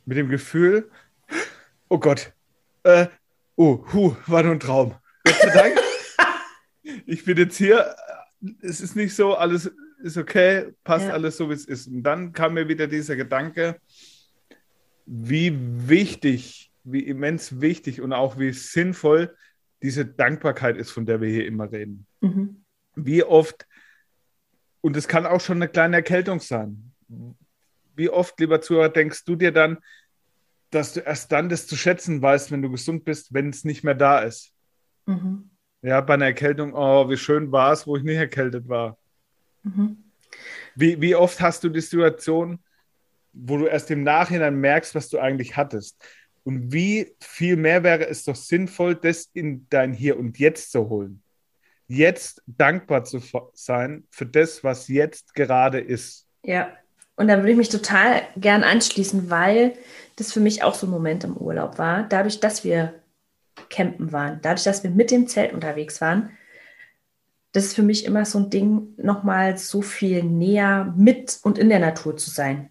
mit 0.05 0.17
dem 0.17 0.27
Gefühl, 0.27 0.89
oh 1.87 1.99
Gott, 1.99 2.33
äh, 2.83 3.07
oh, 3.55 3.85
hu, 3.93 4.15
war 4.27 4.43
nur 4.43 4.51
ein 4.53 4.59
Traum. 4.59 4.95
Gott 5.23 5.35
sei 5.41 5.49
Dank, 5.51 5.79
ich 7.05 7.23
bin 7.23 7.37
jetzt 7.37 7.55
hier, 7.55 7.95
es 8.61 8.81
ist 8.81 8.95
nicht 8.97 9.15
so, 9.15 9.35
alles 9.35 9.71
ist 9.97 10.17
okay, 10.17 10.73
passt 10.83 11.07
Ja. 11.07 11.13
alles 11.13 11.37
so, 11.37 11.49
wie 11.49 11.53
es 11.53 11.65
ist. 11.65 11.87
Und 11.87 12.03
dann 12.03 12.33
kam 12.33 12.53
mir 12.53 12.67
wieder 12.67 12.87
dieser 12.87 13.15
Gedanke, 13.15 13.79
wie 15.05 15.53
wichtig, 15.89 16.71
wie 16.83 17.01
immens 17.01 17.61
wichtig 17.61 18.01
und 18.01 18.13
auch 18.13 18.37
wie 18.37 18.51
sinnvoll 18.53 19.35
diese 19.81 20.05
Dankbarkeit 20.05 20.77
ist, 20.77 20.91
von 20.91 21.05
der 21.05 21.21
wir 21.21 21.29
hier 21.29 21.45
immer 21.45 21.71
reden 21.71 22.05
mhm. 22.21 22.63
wie 22.95 23.23
oft, 23.23 23.67
und 24.81 24.95
es 24.97 25.07
kann 25.07 25.25
auch 25.25 25.41
schon 25.41 25.57
eine 25.57 25.67
kleine 25.67 25.97
Erkältung 25.97 26.39
sein, 26.39 26.93
wie 27.95 28.09
oft, 28.09 28.39
lieber 28.39 28.61
Zuhörer, 28.61 28.89
denkst 28.89 29.25
du 29.25 29.35
dir 29.35 29.51
dann, 29.51 29.77
dass 30.69 30.93
du 30.93 30.99
erst 30.99 31.31
dann 31.31 31.49
das 31.49 31.67
zu 31.67 31.75
schätzen 31.75 32.21
weißt, 32.21 32.51
wenn 32.51 32.61
du 32.61 32.69
gesund 32.69 33.05
bist, 33.05 33.33
wenn 33.33 33.49
es 33.49 33.63
nicht 33.63 33.83
mehr 33.83 33.95
da 33.95 34.19
ist. 34.19 34.53
Mhm. 35.05 35.49
Ja, 35.81 36.01
bei 36.01 36.15
einer 36.15 36.25
Erkältung, 36.25 36.73
oh, 36.73 37.09
wie 37.09 37.17
schön 37.17 37.51
war 37.51 37.71
es, 37.71 37.87
wo 37.87 37.95
ich 37.97 38.03
nicht 38.03 38.17
erkältet 38.17 38.67
war. 38.67 38.97
Mhm. 39.63 39.97
Wie, 40.75 40.99
wie 41.01 41.15
oft 41.15 41.39
hast 41.41 41.63
du 41.63 41.69
die 41.69 41.81
Situation, 41.81 42.59
wo 43.33 43.57
du 43.57 43.65
erst 43.65 43.91
im 43.91 44.03
Nachhinein 44.03 44.55
merkst, 44.55 44.95
was 44.95 45.09
du 45.09 45.19
eigentlich 45.19 45.57
hattest? 45.57 45.97
Und 46.43 46.71
wie 46.71 47.15
viel 47.19 47.57
mehr 47.57 47.83
wäre 47.83 48.07
es 48.07 48.23
doch 48.23 48.35
sinnvoll, 48.35 48.95
das 48.95 49.29
in 49.33 49.67
dein 49.69 49.93
Hier 49.93 50.17
und 50.17 50.39
Jetzt 50.39 50.71
zu 50.71 50.87
holen? 50.89 51.21
Jetzt 51.87 52.41
dankbar 52.45 53.03
zu 53.03 53.21
sein 53.53 54.05
für 54.09 54.25
das, 54.25 54.63
was 54.63 54.87
jetzt 54.87 55.33
gerade 55.33 55.79
ist. 55.79 56.27
Ja, 56.43 56.71
und 57.15 57.27
da 57.27 57.37
würde 57.37 57.51
ich 57.51 57.57
mich 57.57 57.69
total 57.69 58.21
gern 58.37 58.63
anschließen, 58.63 59.29
weil 59.29 59.73
das 60.15 60.31
für 60.31 60.39
mich 60.39 60.63
auch 60.63 60.75
so 60.75 60.87
ein 60.87 60.91
Moment 60.91 61.23
im 61.23 61.35
Urlaub 61.35 61.77
war. 61.77 62.03
Dadurch, 62.03 62.39
dass 62.39 62.63
wir 62.63 62.93
campen 63.69 64.11
waren, 64.11 64.39
dadurch, 64.41 64.63
dass 64.63 64.83
wir 64.83 64.91
mit 64.91 65.11
dem 65.11 65.27
Zelt 65.27 65.51
unterwegs 65.53 65.99
waren, 65.99 66.29
das 67.57 67.65
ist 67.65 67.75
für 67.75 67.81
mich 67.81 68.05
immer 68.05 68.23
so 68.23 68.37
ein 68.37 68.51
Ding, 68.51 68.93
nochmal 68.97 69.57
so 69.57 69.81
viel 69.81 70.21
näher 70.21 70.93
mit 70.95 71.39
und 71.41 71.57
in 71.57 71.69
der 71.69 71.79
Natur 71.79 72.15
zu 72.15 72.29
sein. 72.29 72.69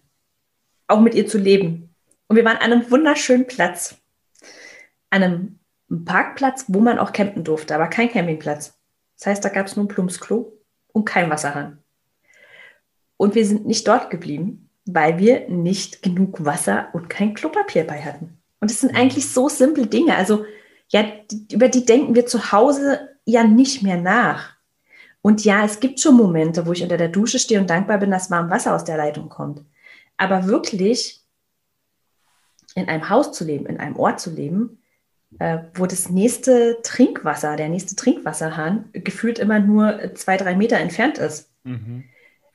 Auch 0.87 1.01
mit 1.01 1.13
ihr 1.13 1.27
zu 1.27 1.37
leben. 1.37 1.93
Und 2.27 2.37
wir 2.37 2.45
waren 2.45 2.55
an 2.55 2.71
einem 2.71 2.89
wunderschönen 2.89 3.47
Platz. 3.47 3.97
An 5.09 5.23
einem 5.23 5.59
Parkplatz, 6.05 6.65
wo 6.69 6.79
man 6.79 6.99
auch 6.99 7.11
campen 7.11 7.43
durfte, 7.43 7.75
aber 7.75 7.87
kein 7.87 8.09
Campingplatz. 8.09 8.79
Das 9.17 9.27
heißt, 9.27 9.43
da 9.43 9.49
gab 9.49 9.67
es 9.67 9.75
nur 9.75 9.83
ein 9.83 9.89
Plumpsklo 9.89 10.57
und 10.93 11.03
kein 11.03 11.29
Wasserhahn. 11.29 11.83
Und 13.17 13.35
wir 13.35 13.45
sind 13.45 13.65
nicht 13.65 13.85
dort 13.89 14.09
geblieben, 14.09 14.69
weil 14.85 15.19
wir 15.19 15.49
nicht 15.49 16.01
genug 16.01 16.45
Wasser 16.45 16.87
und 16.93 17.09
kein 17.09 17.33
Klopapier 17.33 17.85
bei 17.85 18.01
hatten. 18.03 18.37
Und 18.61 18.71
es 18.71 18.79
sind 18.79 18.93
mhm. 18.93 18.99
eigentlich 18.99 19.29
so 19.29 19.49
simple 19.49 19.87
Dinge. 19.87 20.15
Also, 20.15 20.45
ja, 20.87 21.03
über 21.51 21.67
die 21.67 21.83
denken 21.83 22.15
wir 22.15 22.25
zu 22.25 22.53
Hause 22.53 23.17
ja 23.25 23.43
nicht 23.43 23.83
mehr 23.83 23.97
nach. 23.97 24.56
Und 25.27 25.43
ja, 25.43 25.65
es 25.65 25.79
gibt 25.79 25.99
schon 25.99 26.15
Momente, 26.15 26.65
wo 26.65 26.71
ich 26.71 26.83
unter 26.83 26.97
der 26.97 27.09
Dusche 27.09 27.39
stehe 27.39 27.59
und 27.59 27.69
dankbar 27.69 27.97
bin, 27.97 28.11
dass 28.11 28.31
warm 28.31 28.49
Wasser 28.49 28.73
aus 28.73 28.85
der 28.85 28.97
Leitung 28.97 29.29
kommt. 29.29 29.63
Aber 30.15 30.47
wirklich 30.47 31.21
in 32.75 32.87
einem 32.87 33.09
Haus 33.09 33.31
zu 33.31 33.43
leben, 33.43 33.65
in 33.65 33.79
einem 33.79 33.97
Ort 33.97 34.19
zu 34.19 34.29
leben, 34.29 34.81
äh, 35.39 35.59
wo 35.73 35.85
das 35.85 36.09
nächste 36.09 36.81
Trinkwasser, 36.83 37.55
der 37.55 37.69
nächste 37.69 37.95
Trinkwasserhahn 37.95 38.89
gefühlt 38.93 39.39
immer 39.39 39.59
nur 39.59 40.15
zwei, 40.15 40.37
drei 40.37 40.55
Meter 40.55 40.77
entfernt 40.77 41.17
ist. 41.17 41.51
Mhm 41.63 42.03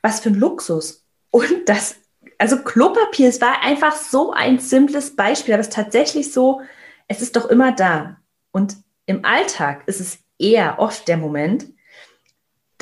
was 0.02 0.20
für 0.20 0.30
ein 0.30 0.34
Luxus. 0.34 1.06
Und 1.30 1.66
das, 1.66 1.96
also 2.36 2.58
Klopapier, 2.58 3.28
es 3.28 3.40
war 3.40 3.62
einfach 3.62 3.96
so 3.96 4.32
ein 4.32 4.58
simples 4.58 5.16
Beispiel, 5.16 5.54
aber 5.54 5.62
es 5.62 5.68
ist 5.68 5.74
tatsächlich 5.74 6.32
so, 6.32 6.60
es 7.08 7.22
ist 7.22 7.36
doch 7.36 7.48
immer 7.48 7.72
da. 7.72 8.18
Und 8.50 8.76
im 9.06 9.24
Alltag 9.24 9.84
ist 9.86 10.00
es 10.00 10.18
eher 10.38 10.78
oft 10.78 11.08
der 11.08 11.16
Moment, 11.16 11.66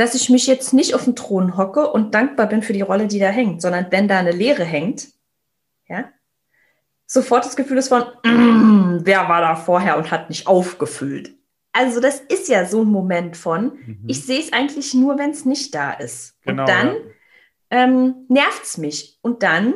dass 0.01 0.15
ich 0.15 0.31
mich 0.31 0.47
jetzt 0.47 0.73
nicht 0.73 0.95
auf 0.95 1.05
den 1.05 1.15
Thron 1.15 1.59
hocke 1.59 1.93
und 1.93 2.15
dankbar 2.15 2.47
bin 2.47 2.63
für 2.63 2.73
die 2.73 2.81
Rolle, 2.81 3.07
die 3.07 3.19
da 3.19 3.29
hängt, 3.29 3.61
sondern 3.61 3.89
wenn 3.91 4.09
da 4.09 4.19
eine 4.19 4.33
Leere 4.33 4.65
hängt, 4.65 5.09
ja, 5.89 6.11
sofort 7.05 7.45
das 7.45 7.55
Gefühl 7.55 7.77
ist 7.77 7.89
von, 7.89 8.05
mm, 8.25 9.01
wer 9.03 9.29
war 9.29 9.43
da 9.43 9.57
vorher 9.57 9.99
und 9.99 10.11
hat 10.11 10.31
nicht 10.31 10.47
aufgefüllt. 10.47 11.37
Also 11.73 12.01
das 12.01 12.19
ist 12.19 12.49
ja 12.49 12.65
so 12.65 12.81
ein 12.81 12.89
Moment 12.89 13.37
von, 13.37 13.79
mhm. 13.85 14.05
ich 14.07 14.25
sehe 14.25 14.41
es 14.41 14.55
eigentlich 14.55 14.95
nur, 14.95 15.19
wenn 15.19 15.33
es 15.33 15.45
nicht 15.45 15.75
da 15.75 15.93
ist. 15.93 16.35
Genau, 16.47 16.63
und 16.63 16.69
dann 16.71 16.87
ja. 16.89 16.95
ähm, 17.71 18.25
nervt 18.29 18.65
es 18.65 18.79
mich. 18.79 19.19
Und 19.21 19.43
dann 19.43 19.75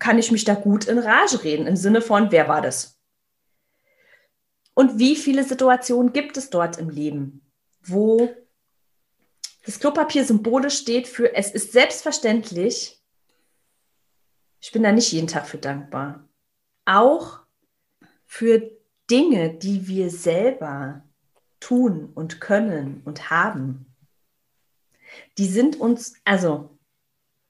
kann 0.00 0.18
ich 0.18 0.32
mich 0.32 0.44
da 0.44 0.54
gut 0.54 0.86
in 0.86 0.98
Rage 0.98 1.44
reden, 1.44 1.68
im 1.68 1.76
Sinne 1.76 2.00
von, 2.00 2.32
wer 2.32 2.48
war 2.48 2.60
das? 2.60 2.98
Und 4.74 4.98
wie 4.98 5.14
viele 5.14 5.44
Situationen 5.44 6.12
gibt 6.12 6.36
es 6.36 6.50
dort 6.50 6.76
im 6.78 6.90
Leben, 6.90 7.52
wo 7.84 8.34
das 9.68 9.80
Klopapier 9.80 10.24
symbolisch 10.24 10.78
steht 10.78 11.06
für, 11.06 11.34
es 11.34 11.50
ist 11.50 11.72
selbstverständlich, 11.72 12.98
ich 14.62 14.72
bin 14.72 14.82
da 14.82 14.92
nicht 14.92 15.12
jeden 15.12 15.26
Tag 15.26 15.46
für 15.46 15.58
dankbar. 15.58 16.26
Auch 16.86 17.40
für 18.24 18.70
Dinge, 19.10 19.50
die 19.50 19.86
wir 19.86 20.08
selber 20.08 21.02
tun 21.60 22.10
und 22.14 22.40
können 22.40 23.02
und 23.04 23.28
haben, 23.28 23.94
die 25.36 25.44
sind 25.44 25.78
uns, 25.78 26.14
also, 26.24 26.70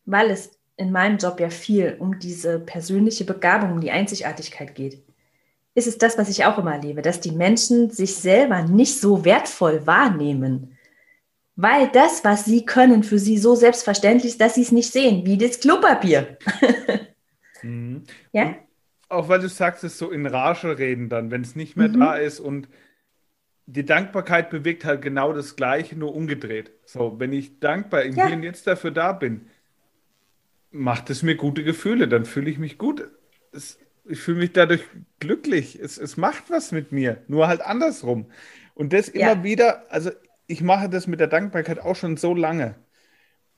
weil 0.05 0.33
es 0.33 0.59
in 0.77 0.91
meinem 0.91 1.19
Job 1.19 1.39
ja 1.39 1.51
viel 1.51 1.99
um 2.01 2.19
diese 2.19 2.59
persönliche 2.59 3.27
Begabung, 3.27 3.71
um 3.71 3.81
die 3.81 3.93
Einzigartigkeit 3.93 4.75
geht, 4.75 5.05
ist 5.77 5.87
es 5.87 5.99
das, 5.99 6.19
was 6.19 6.29
ich 6.29 6.45
auch 6.45 6.59
immer 6.59 6.73
erlebe, 6.73 7.01
dass 7.01 7.21
die 7.21 7.31
Menschen 7.31 7.91
sich 7.91 8.17
selber 8.17 8.63
nicht 8.63 8.99
so 8.99 9.25
wertvoll 9.25 9.87
wahrnehmen, 9.87 10.75
weil 11.59 11.89
das, 11.89 12.25
was 12.25 12.47
sie 12.47 12.65
können, 12.65 13.03
für 13.03 13.19
sie 13.19 13.37
so 13.37 13.55
selbstverständlich 13.55 14.33
ist, 14.33 14.41
dass 14.41 14.55
sie 14.55 14.63
es 14.63 14.73
nicht 14.73 14.93
sehen, 14.93 15.27
wie 15.27 15.37
das 15.37 15.61
Klopapier. 15.61 16.39
mhm. 17.63 18.05
Ja? 18.33 18.55
auch 19.09 19.29
weil 19.29 19.41
du 19.41 19.49
sagst, 19.49 19.85
es 19.85 19.99
so 19.99 20.11
in 20.11 20.27
Rage 20.27 20.79
reden 20.79 21.09
dann, 21.09 21.31
wenn 21.31 21.43
es 21.43 21.57
nicht 21.57 21.77
mehr 21.77 21.89
mhm. 21.89 22.01
da 22.01 22.17
ist 22.17 22.41
und 22.41 22.69
die 23.67 23.85
Dankbarkeit 23.85 24.51
bewegt 24.51 24.85
halt 24.85 25.03
genau 25.03 25.33
das 25.33 25.57
Gleiche, 25.57 25.97
nur 25.97 26.15
umgedreht. 26.15 26.71
So, 26.87 27.21
wenn 27.21 27.35
ich 27.35 27.61
dankbar 27.61 28.03
im 28.03 28.15
ja. 28.15 28.27
Hier 28.27 28.37
und 28.37 28.43
Jetzt 28.43 28.67
dafür 28.67 28.91
da 28.91 29.13
bin, 29.13 29.49
macht 30.71 31.11
es 31.11 31.23
mir 31.23 31.37
gute 31.37 31.65
Gefühle, 31.65 32.09
dann 32.09 32.25
fühle 32.25 32.51
ich 32.51 32.59
mich 32.59 32.79
gut. 32.79 33.09
Es, 33.53 33.79
ich 34.07 34.21
fühle 34.21 34.39
mich 34.39 34.53
dadurch 34.53 34.85
glücklich. 35.21 35.79
Es, 35.79 35.99
es 35.99 36.17
macht 36.17 36.45
was 36.49 36.73
mit 36.73 36.93
mir, 36.93 37.23
nur 37.29 37.47
halt 37.47 37.61
andersrum. 37.61 38.31
Und 38.75 38.95
das 38.95 39.09
immer 39.09 39.37
ja. 39.37 39.45
wieder, 39.45 39.85
also 39.91 40.11
ich 40.49 40.63
mache 40.63 40.89
das 40.89 41.07
mit 41.07 41.21
der 41.21 41.29
Dankbarkeit 41.29 41.79
auch 41.79 41.95
schon 41.95 42.17
so 42.17 42.35
lange. 42.35 42.75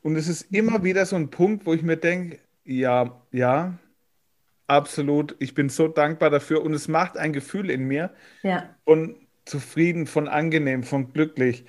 Und 0.02 0.16
es 0.16 0.28
ist 0.28 0.52
immer 0.52 0.84
wieder 0.84 1.06
so 1.06 1.16
ein 1.16 1.30
Punkt, 1.30 1.64
wo 1.64 1.72
ich 1.72 1.82
mir 1.82 1.96
denke, 1.96 2.38
ja, 2.64 3.22
ja, 3.32 3.78
Absolut. 4.70 5.34
Ich 5.40 5.54
bin 5.54 5.68
so 5.68 5.88
dankbar 5.88 6.30
dafür 6.30 6.62
und 6.62 6.72
es 6.74 6.86
macht 6.86 7.18
ein 7.18 7.32
Gefühl 7.32 7.70
in 7.70 7.88
mir 7.88 8.10
ja. 8.44 8.72
von 8.84 9.16
zufrieden, 9.44 10.06
von 10.06 10.28
angenehm, 10.28 10.84
von 10.84 11.12
glücklich. 11.12 11.64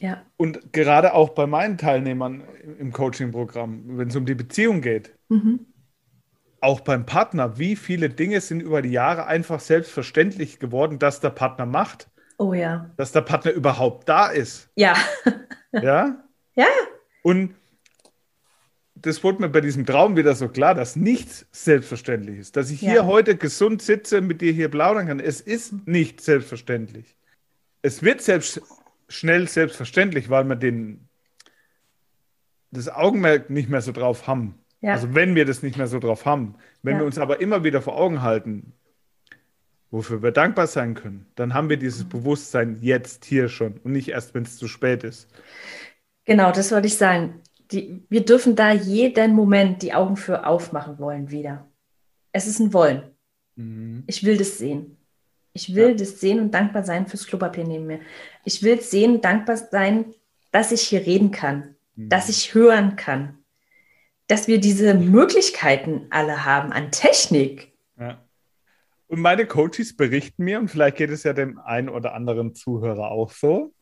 Ja. 0.00 0.20
Und 0.36 0.72
gerade 0.72 1.14
auch 1.14 1.28
bei 1.28 1.46
meinen 1.46 1.78
Teilnehmern 1.78 2.42
im 2.80 2.92
Coaching-Programm, 2.92 3.98
wenn 3.98 4.08
es 4.08 4.16
um 4.16 4.26
die 4.26 4.34
Beziehung 4.34 4.80
geht, 4.80 5.14
mhm. 5.28 5.66
auch 6.60 6.80
beim 6.80 7.06
Partner, 7.06 7.56
wie 7.56 7.76
viele 7.76 8.08
Dinge 8.10 8.40
sind 8.40 8.60
über 8.60 8.82
die 8.82 8.90
Jahre 8.90 9.26
einfach 9.26 9.60
selbstverständlich 9.60 10.58
geworden, 10.58 10.98
dass 10.98 11.20
der 11.20 11.30
Partner 11.30 11.66
macht. 11.66 12.10
Oh 12.40 12.54
ja. 12.54 12.90
Dass 12.96 13.12
der 13.12 13.20
Partner 13.20 13.52
überhaupt 13.52 14.08
da 14.08 14.28
ist. 14.28 14.70
Ja. 14.74 14.96
ja? 15.72 16.24
Ja. 16.54 16.66
Und 17.22 17.54
das 18.94 19.22
wurde 19.22 19.42
mir 19.42 19.50
bei 19.50 19.60
diesem 19.60 19.84
Traum 19.84 20.16
wieder 20.16 20.34
so 20.34 20.48
klar, 20.48 20.74
dass 20.74 20.96
nichts 20.96 21.44
selbstverständlich 21.52 22.38
ist. 22.38 22.56
Dass 22.56 22.70
ich 22.70 22.80
ja. 22.80 22.92
hier 22.92 23.06
heute 23.06 23.36
gesund 23.36 23.82
sitze, 23.82 24.22
mit 24.22 24.40
dir 24.40 24.52
hier 24.52 24.70
plaudern 24.70 25.08
kann. 25.08 25.20
Es 25.20 25.42
ist 25.42 25.86
nicht 25.86 26.22
selbstverständlich. 26.22 27.14
Es 27.82 28.02
wird 28.02 28.22
selbst 28.22 28.62
schnell 29.10 29.46
selbstverständlich, 29.46 30.30
weil 30.30 30.44
wir 30.44 30.56
den, 30.56 31.10
das 32.70 32.88
Augenmerk 32.88 33.50
nicht 33.50 33.68
mehr 33.68 33.82
so 33.82 33.92
drauf 33.92 34.26
haben. 34.26 34.54
Ja. 34.80 34.94
Also 34.94 35.14
wenn 35.14 35.34
wir 35.34 35.44
das 35.44 35.62
nicht 35.62 35.76
mehr 35.76 35.88
so 35.88 35.98
drauf 35.98 36.24
haben. 36.24 36.54
Wenn 36.82 36.94
ja. 36.94 37.00
wir 37.00 37.06
uns 37.06 37.18
aber 37.18 37.42
immer 37.42 37.64
wieder 37.64 37.82
vor 37.82 37.98
Augen 37.98 38.22
halten, 38.22 38.72
wofür 39.90 40.22
wir 40.22 40.30
dankbar 40.32 40.66
sein 40.66 40.94
können, 40.94 41.26
dann 41.34 41.54
haben 41.54 41.68
wir 41.68 41.76
dieses 41.76 42.04
Bewusstsein 42.04 42.78
jetzt 42.80 43.24
hier 43.24 43.48
schon 43.48 43.78
und 43.84 43.92
nicht 43.92 44.08
erst, 44.08 44.34
wenn 44.34 44.44
es 44.44 44.56
zu 44.56 44.68
spät 44.68 45.04
ist. 45.04 45.28
Genau, 46.24 46.52
das 46.52 46.70
wollte 46.70 46.86
ich 46.86 46.96
sagen 46.96 47.40
die, 47.72 48.02
wir 48.08 48.24
dürfen 48.24 48.56
da 48.56 48.72
jeden 48.72 49.34
Moment 49.34 49.82
die 49.82 49.94
Augen 49.94 50.16
für 50.16 50.46
aufmachen 50.46 50.98
wollen 50.98 51.30
wieder. 51.30 51.68
Es 52.32 52.46
ist 52.46 52.60
ein 52.60 52.72
Wollen. 52.72 53.02
Mhm. 53.56 54.04
Ich 54.06 54.24
will 54.24 54.36
das 54.36 54.58
sehen. 54.58 54.96
Ich 55.52 55.74
will 55.74 55.90
ja. 55.90 55.94
das 55.94 56.20
sehen 56.20 56.40
und 56.40 56.52
dankbar 56.52 56.84
sein 56.84 57.06
fürs 57.06 57.26
Klopapier 57.26 57.64
neben 57.64 57.86
mir. 57.86 58.00
Ich 58.44 58.62
will 58.62 58.80
sehen 58.80 59.16
und 59.16 59.24
dankbar 59.24 59.56
sein, 59.56 60.14
dass 60.52 60.72
ich 60.72 60.82
hier 60.82 61.06
reden 61.06 61.30
kann, 61.30 61.76
mhm. 61.96 62.08
dass 62.08 62.28
ich 62.28 62.54
hören 62.54 62.96
kann, 62.96 63.38
dass 64.26 64.46
wir 64.46 64.60
diese 64.60 64.94
Möglichkeiten 64.94 66.06
alle 66.10 66.44
haben 66.44 66.72
an 66.72 66.92
Technik. 66.92 67.72
Ja. 67.98 68.24
Und 69.10 69.22
meine 69.22 69.44
Coaches 69.44 69.96
berichten 69.96 70.44
mir, 70.44 70.60
und 70.60 70.68
vielleicht 70.68 70.96
geht 70.96 71.10
es 71.10 71.24
ja 71.24 71.32
dem 71.32 71.58
einen 71.58 71.88
oder 71.88 72.14
anderen 72.14 72.54
Zuhörer 72.54 73.10
auch 73.10 73.32
so, 73.32 73.74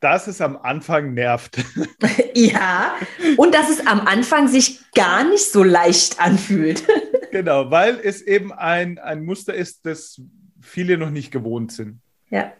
dass 0.00 0.26
es 0.26 0.40
am 0.40 0.56
Anfang 0.56 1.14
nervt. 1.14 1.62
ja, 2.34 2.96
und 3.36 3.54
dass 3.54 3.70
es 3.70 3.86
am 3.86 4.00
Anfang 4.00 4.48
sich 4.48 4.80
gar 4.92 5.22
nicht 5.22 5.52
so 5.52 5.62
leicht 5.62 6.20
anfühlt. 6.20 6.84
genau, 7.30 7.70
weil 7.70 8.00
es 8.02 8.22
eben 8.22 8.52
ein, 8.52 8.98
ein 8.98 9.24
Muster 9.24 9.54
ist, 9.54 9.86
das 9.86 10.20
viele 10.60 10.98
noch 10.98 11.10
nicht 11.10 11.30
gewohnt 11.30 11.70
sind. 11.70 12.00
Ja. 12.28 12.52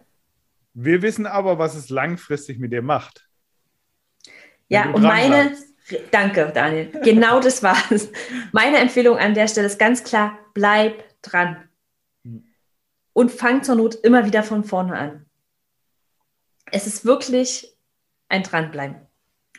Wir 0.74 1.02
wissen 1.02 1.26
aber, 1.26 1.58
was 1.58 1.74
es 1.74 1.88
langfristig 1.88 2.60
mit 2.60 2.72
dir 2.72 2.82
macht. 2.82 3.26
Ja, 4.68 4.90
und 4.90 5.02
meine 5.02 5.56
Danke, 6.12 6.52
Daniel. 6.54 6.92
Genau 7.02 7.40
das 7.40 7.64
war 7.64 7.76
es. 7.90 8.12
Meine 8.52 8.78
Empfehlung 8.78 9.18
an 9.18 9.34
der 9.34 9.48
Stelle 9.48 9.66
ist 9.66 9.80
ganz 9.80 10.04
klar, 10.04 10.38
bleib 10.54 11.02
dran. 11.22 11.56
Und 13.20 13.30
fang 13.30 13.62
zur 13.62 13.74
Not 13.74 13.96
immer 13.96 14.24
wieder 14.24 14.42
von 14.42 14.64
vorne 14.64 14.96
an. 14.96 15.26
Es 16.72 16.86
ist 16.86 17.04
wirklich 17.04 17.76
ein 18.30 18.42
Dranbleiben. 18.42 18.96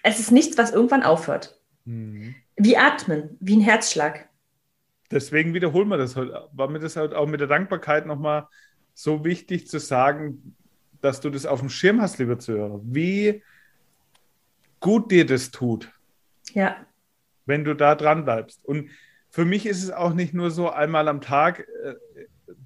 Es 0.01 0.19
ist 0.19 0.31
nichts, 0.31 0.57
was 0.57 0.71
irgendwann 0.71 1.03
aufhört. 1.03 1.61
Mhm. 1.85 2.33
Wie 2.55 2.75
atmen, 2.75 3.37
wie 3.39 3.57
ein 3.57 3.61
Herzschlag. 3.61 4.27
Deswegen 5.11 5.53
wiederholen 5.53 5.89
wir 5.89 5.97
das 5.97 6.15
heute. 6.15 6.49
War 6.53 6.69
mir 6.69 6.79
das 6.79 6.95
halt 6.95 7.13
auch 7.13 7.27
mit 7.27 7.39
der 7.39 7.47
Dankbarkeit 7.47 8.07
nochmal 8.07 8.47
so 8.95 9.23
wichtig 9.23 9.67
zu 9.67 9.77
sagen, 9.77 10.55
dass 10.99 11.21
du 11.21 11.29
das 11.29 11.45
auf 11.45 11.59
dem 11.59 11.69
Schirm 11.69 12.01
hast, 12.01 12.17
lieber 12.17 12.39
Zuhörer. 12.39 12.79
Wie 12.83 13.43
gut 14.79 15.11
dir 15.11 15.27
das 15.27 15.51
tut. 15.51 15.87
Ja. 16.53 16.77
Wenn 17.45 17.63
du 17.63 17.75
da 17.75 17.93
dran 17.93 18.25
bleibst. 18.25 18.65
Und 18.65 18.89
für 19.29 19.45
mich 19.45 19.67
ist 19.67 19.83
es 19.83 19.91
auch 19.91 20.15
nicht 20.15 20.33
nur 20.33 20.49
so, 20.49 20.71
einmal 20.71 21.07
am 21.07 21.21
Tag 21.21 21.59
äh, 21.59 21.93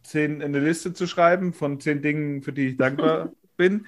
zehn, 0.03 0.41
eine 0.41 0.59
Liste 0.59 0.93
zu 0.93 1.07
schreiben 1.07 1.53
von 1.53 1.79
zehn 1.79 2.01
Dingen, 2.01 2.41
für 2.43 2.53
die 2.53 2.69
ich 2.69 2.77
dankbar 2.77 3.31
bin. 3.57 3.87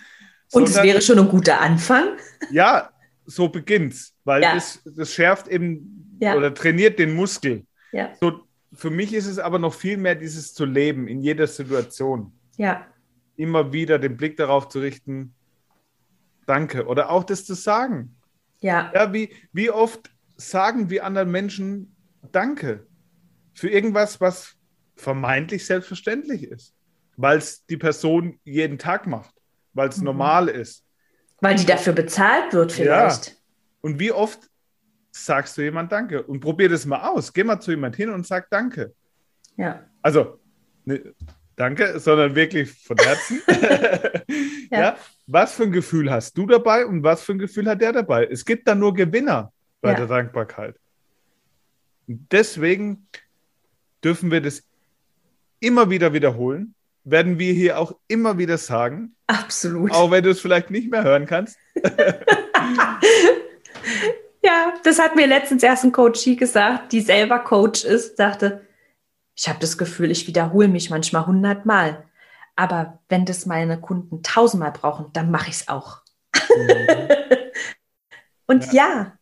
Und 0.52 0.70
es 0.70 0.82
wäre 0.82 1.02
schon 1.02 1.20
ein 1.20 1.28
guter 1.28 1.60
Anfang. 1.60 2.18
Ja, 2.52 2.92
so 3.26 3.50
beginnt's, 3.50 4.16
weil 4.24 4.42
ja. 4.42 4.54
das, 4.54 4.82
das 4.86 5.14
schärft 5.14 5.48
eben 5.48 6.18
ja. 6.20 6.36
oder 6.36 6.54
trainiert 6.54 7.00
den 7.00 7.14
Muskel. 7.14 7.66
Ja. 7.92 8.14
So, 8.20 8.42
für 8.74 8.90
mich 8.90 9.14
ist 9.14 9.28
es 9.28 9.40
aber 9.40 9.60
noch 9.60 9.74
viel 9.74 9.98
mehr 9.98 10.16
dieses 10.16 10.54
zu 10.54 10.66
leben 10.66 11.08
in 11.08 11.22
jeder 11.22 11.48
Situation. 11.48 12.32
Ja. 12.58 12.86
Immer 13.36 13.74
wieder 13.74 14.00
den 14.00 14.18
Blick 14.18 14.38
darauf 14.38 14.70
zu 14.70 14.80
richten, 14.80 15.34
danke. 16.46 16.86
Oder 16.86 17.12
auch 17.12 17.24
das 17.24 17.46
zu 17.46 17.54
sagen. 17.54 18.16
Ja. 18.62 18.92
Ja, 18.94 19.14
wie, 19.14 19.30
wie 19.52 19.70
oft 19.70 20.10
sagen 20.38 20.90
wir 20.90 21.06
anderen 21.06 21.32
Menschen 21.32 21.94
Danke 22.32 22.86
für 23.54 23.70
irgendwas, 23.70 24.20
was 24.20 24.57
vermeintlich 24.98 25.66
selbstverständlich 25.66 26.44
ist, 26.44 26.74
weil 27.16 27.38
es 27.38 27.66
die 27.66 27.78
Person 27.78 28.40
jeden 28.44 28.78
Tag 28.78 29.08
macht, 29.08 29.34
weil 29.74 29.90
es 29.90 29.98
mhm. 29.98 30.06
normal 30.06 30.48
ist. 30.50 30.84
Weil 31.40 31.56
die 31.56 31.66
dafür 31.66 31.94
bezahlt 31.94 32.54
wird 32.54 32.72
vielleicht. 32.72 33.28
Ja. 33.28 33.34
Und 33.82 34.00
wie 34.00 34.12
oft 34.12 34.40
sagst 35.12 35.58
du 35.58 35.62
jemand 35.62 35.92
Danke? 35.92 36.24
Und 36.24 36.40
probier 36.40 36.70
das 36.70 36.86
mal 36.86 37.08
aus. 37.10 37.32
Geh 37.32 37.44
mal 37.44 37.60
zu 37.60 37.72
jemand 37.72 37.96
hin 37.96 38.10
und 38.10 38.26
sag 38.26 38.50
Danke. 38.50 38.94
Ja. 39.56 39.86
Also, 40.02 40.40
ne, 40.86 41.14
danke, 41.56 42.00
sondern 42.00 42.36
wirklich 42.36 42.72
von 42.72 42.98
Herzen. 42.98 43.42
ja. 44.72 44.80
ja. 44.80 44.98
Was 45.28 45.54
für 45.54 45.64
ein 45.64 45.72
Gefühl 45.72 46.10
hast 46.10 46.38
du 46.38 46.46
dabei 46.46 46.86
und 46.86 47.04
was 47.04 47.24
für 47.24 47.34
ein 47.34 47.40
Gefühl 47.40 47.68
hat 47.68 47.82
der 47.82 47.94
dabei? 47.94 48.26
Es 48.26 48.46
gibt 48.46 48.68
da 48.68 48.76
nur 48.76 48.94
Gewinner 48.94 49.52
bei 49.82 49.92
ja. 49.92 49.98
der 49.98 50.08
Dankbarkeit. 50.08 50.76
Und 52.08 52.32
deswegen 52.32 53.08
dürfen 54.04 54.32
wir 54.32 54.42
das 54.42 54.64
immer 55.60 55.90
wieder 55.90 56.14
wiederholen, 56.14 56.76
werden 57.04 57.40
wir 57.40 57.54
hier 57.54 57.80
auch 57.80 57.96
immer 58.08 58.38
wieder 58.38 58.58
sagen. 58.58 59.16
Absolut. 59.28 59.92
Auch 59.92 60.12
wenn 60.12 60.24
du 60.24 60.32
es 60.32 60.40
vielleicht 60.42 60.70
nicht 60.72 60.92
mehr 60.92 61.04
hören 61.04 61.26
kannst. 61.26 61.58
ja, 64.44 64.74
das 64.84 65.00
hat 65.00 65.16
mir 65.16 65.28
letztens 65.28 65.64
erst 65.64 65.84
ein 65.86 65.92
Coach 65.92 66.26
gesagt, 66.38 66.92
die 66.92 67.02
selber 67.02 67.40
Coach 67.40 67.84
ist, 67.86 68.18
sagte, 68.18 68.66
ich 69.36 69.48
habe 69.48 69.60
das 69.60 69.78
Gefühl, 69.78 70.12
ich 70.12 70.28
wiederhole 70.28 70.68
mich 70.68 70.90
manchmal 70.90 71.28
hundertmal. 71.28 72.04
Aber 72.56 73.00
wenn 73.08 73.26
das 73.26 73.46
meine 73.46 73.80
Kunden 73.80 74.24
tausendmal 74.24 74.72
brauchen, 74.72 75.12
dann 75.14 75.30
mache 75.30 75.50
ich 75.50 75.58
es 75.58 75.68
auch. 75.68 76.02
Mhm. 76.34 77.08
Und 78.48 78.74
ja. 78.74 78.88
ja, 78.88 79.18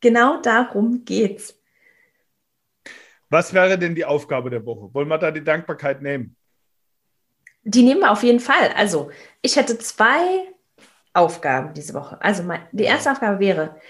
genau 0.00 0.40
darum 0.40 1.04
geht's. 1.04 1.57
Was 3.30 3.52
wäre 3.52 3.78
denn 3.78 3.94
die 3.94 4.04
Aufgabe 4.04 4.50
der 4.50 4.64
Woche? 4.64 4.92
Wollen 4.94 5.08
wir 5.08 5.18
da 5.18 5.30
die 5.30 5.44
Dankbarkeit 5.44 6.02
nehmen? 6.02 6.36
Die 7.62 7.82
nehmen 7.82 8.00
wir 8.00 8.10
auf 8.10 8.22
jeden 8.22 8.40
Fall. 8.40 8.72
Also, 8.74 9.10
ich 9.42 9.56
hätte 9.56 9.78
zwei 9.78 10.48
Aufgaben 11.12 11.74
diese 11.74 11.94
Woche. 11.94 12.20
Also, 12.22 12.42
mein, 12.42 12.62
die 12.72 12.84
erste 12.84 13.12
Aufgabe 13.12 13.40
wäre, 13.40 13.80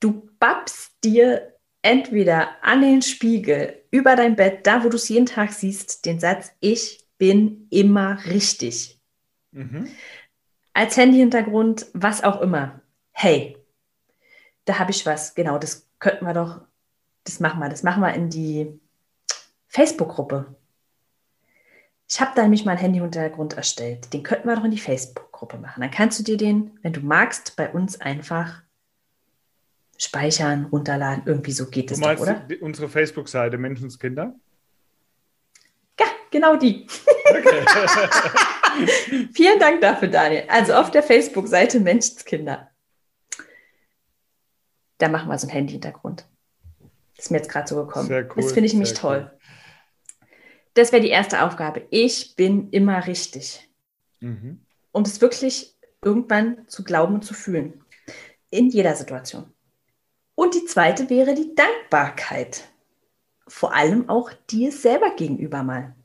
du 0.00 0.30
babst 0.38 1.04
dir 1.04 1.54
entweder 1.82 2.62
an 2.62 2.80
den 2.80 3.02
Spiegel, 3.02 3.82
über 3.90 4.16
dein 4.16 4.36
Bett, 4.36 4.66
da 4.66 4.84
wo 4.84 4.88
du 4.88 4.96
es 4.96 5.08
jeden 5.08 5.26
Tag 5.26 5.52
siehst, 5.52 6.04
den 6.04 6.20
Satz, 6.20 6.52
ich 6.60 7.06
bin 7.18 7.66
immer 7.70 8.24
richtig. 8.26 9.00
Mhm. 9.50 9.88
Als 10.72 10.96
Handyhintergrund, 10.96 11.86
was 11.92 12.22
auch 12.22 12.40
immer. 12.40 12.82
Hey, 13.12 13.56
da 14.64 14.78
habe 14.78 14.90
ich 14.90 15.04
was. 15.06 15.34
Genau, 15.34 15.58
das 15.58 15.88
könnten 15.98 16.24
wir 16.24 16.34
doch, 16.34 16.67
das 17.28 17.40
machen 17.40 17.60
wir, 17.60 17.68
das 17.68 17.82
machen 17.82 18.02
wir 18.02 18.14
in 18.14 18.30
die 18.30 18.80
Facebook-Gruppe. 19.68 20.56
Ich 22.08 22.20
habe 22.20 22.32
da 22.34 22.42
nämlich 22.42 22.64
mal 22.64 22.72
einen 22.72 22.80
Handyhintergrund 22.80 23.52
erstellt. 23.54 24.12
Den 24.14 24.22
könnten 24.22 24.48
wir 24.48 24.56
doch 24.56 24.64
in 24.64 24.70
die 24.70 24.78
Facebook-Gruppe 24.78 25.58
machen. 25.58 25.82
Dann 25.82 25.90
kannst 25.90 26.18
du 26.18 26.22
dir 26.22 26.38
den, 26.38 26.78
wenn 26.82 26.94
du 26.94 27.00
magst, 27.00 27.54
bei 27.56 27.70
uns 27.70 28.00
einfach 28.00 28.62
speichern, 29.98 30.66
runterladen. 30.66 31.24
Irgendwie 31.26 31.52
so 31.52 31.66
geht 31.66 31.90
es 31.90 32.00
doch, 32.00 32.18
oder? 32.18 32.48
Unsere 32.62 32.88
Facebook-Seite 32.88 33.58
Menschenskinder? 33.58 34.34
Ja, 36.00 36.06
genau 36.30 36.56
die. 36.56 36.86
Okay. 37.28 37.66
Vielen 39.34 39.58
Dank 39.58 39.82
dafür, 39.82 40.08
Daniel. 40.08 40.44
Also 40.48 40.74
auf 40.74 40.90
der 40.90 41.02
Facebook-Seite 41.02 41.80
Menschenskinder. 41.80 42.70
Da 44.96 45.08
machen 45.08 45.28
wir 45.28 45.38
so 45.38 45.46
einen 45.46 45.54
Handy-Hintergrund. 45.54 46.26
Das 47.18 47.26
ist 47.26 47.30
mir 47.32 47.38
jetzt 47.38 47.50
gerade 47.50 47.68
so 47.68 47.74
gekommen. 47.84 48.08
Cool, 48.08 48.28
das 48.36 48.52
finde 48.52 48.66
ich 48.68 48.74
nämlich 48.74 48.94
toll. 48.94 49.28
Cool. 49.28 50.28
Das 50.74 50.92
wäre 50.92 51.02
die 51.02 51.08
erste 51.08 51.42
Aufgabe. 51.42 51.82
Ich 51.90 52.36
bin 52.36 52.70
immer 52.70 53.08
richtig. 53.08 53.68
Mhm. 54.20 54.60
Um 54.92 55.02
es 55.02 55.20
wirklich 55.20 55.74
irgendwann 56.00 56.68
zu 56.68 56.84
glauben 56.84 57.14
und 57.14 57.24
zu 57.24 57.34
fühlen. 57.34 57.82
In 58.50 58.70
jeder 58.70 58.94
Situation. 58.94 59.52
Und 60.36 60.54
die 60.54 60.64
zweite 60.64 61.10
wäre 61.10 61.34
die 61.34 61.56
Dankbarkeit. 61.56 62.68
Vor 63.48 63.74
allem 63.74 64.08
auch 64.08 64.30
dir 64.48 64.70
selber 64.70 65.10
gegenüber 65.16 65.64
mal. 65.64 65.96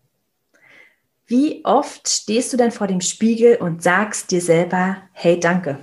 Wie 1.27 1.63
oft 1.63 2.09
stehst 2.09 2.51
du 2.51 2.57
denn 2.57 2.71
vor 2.71 2.87
dem 2.87 3.01
Spiegel 3.01 3.57
und 3.57 3.83
sagst 3.83 4.31
dir 4.31 4.41
selber, 4.41 5.03
hey, 5.11 5.39
danke. 5.39 5.77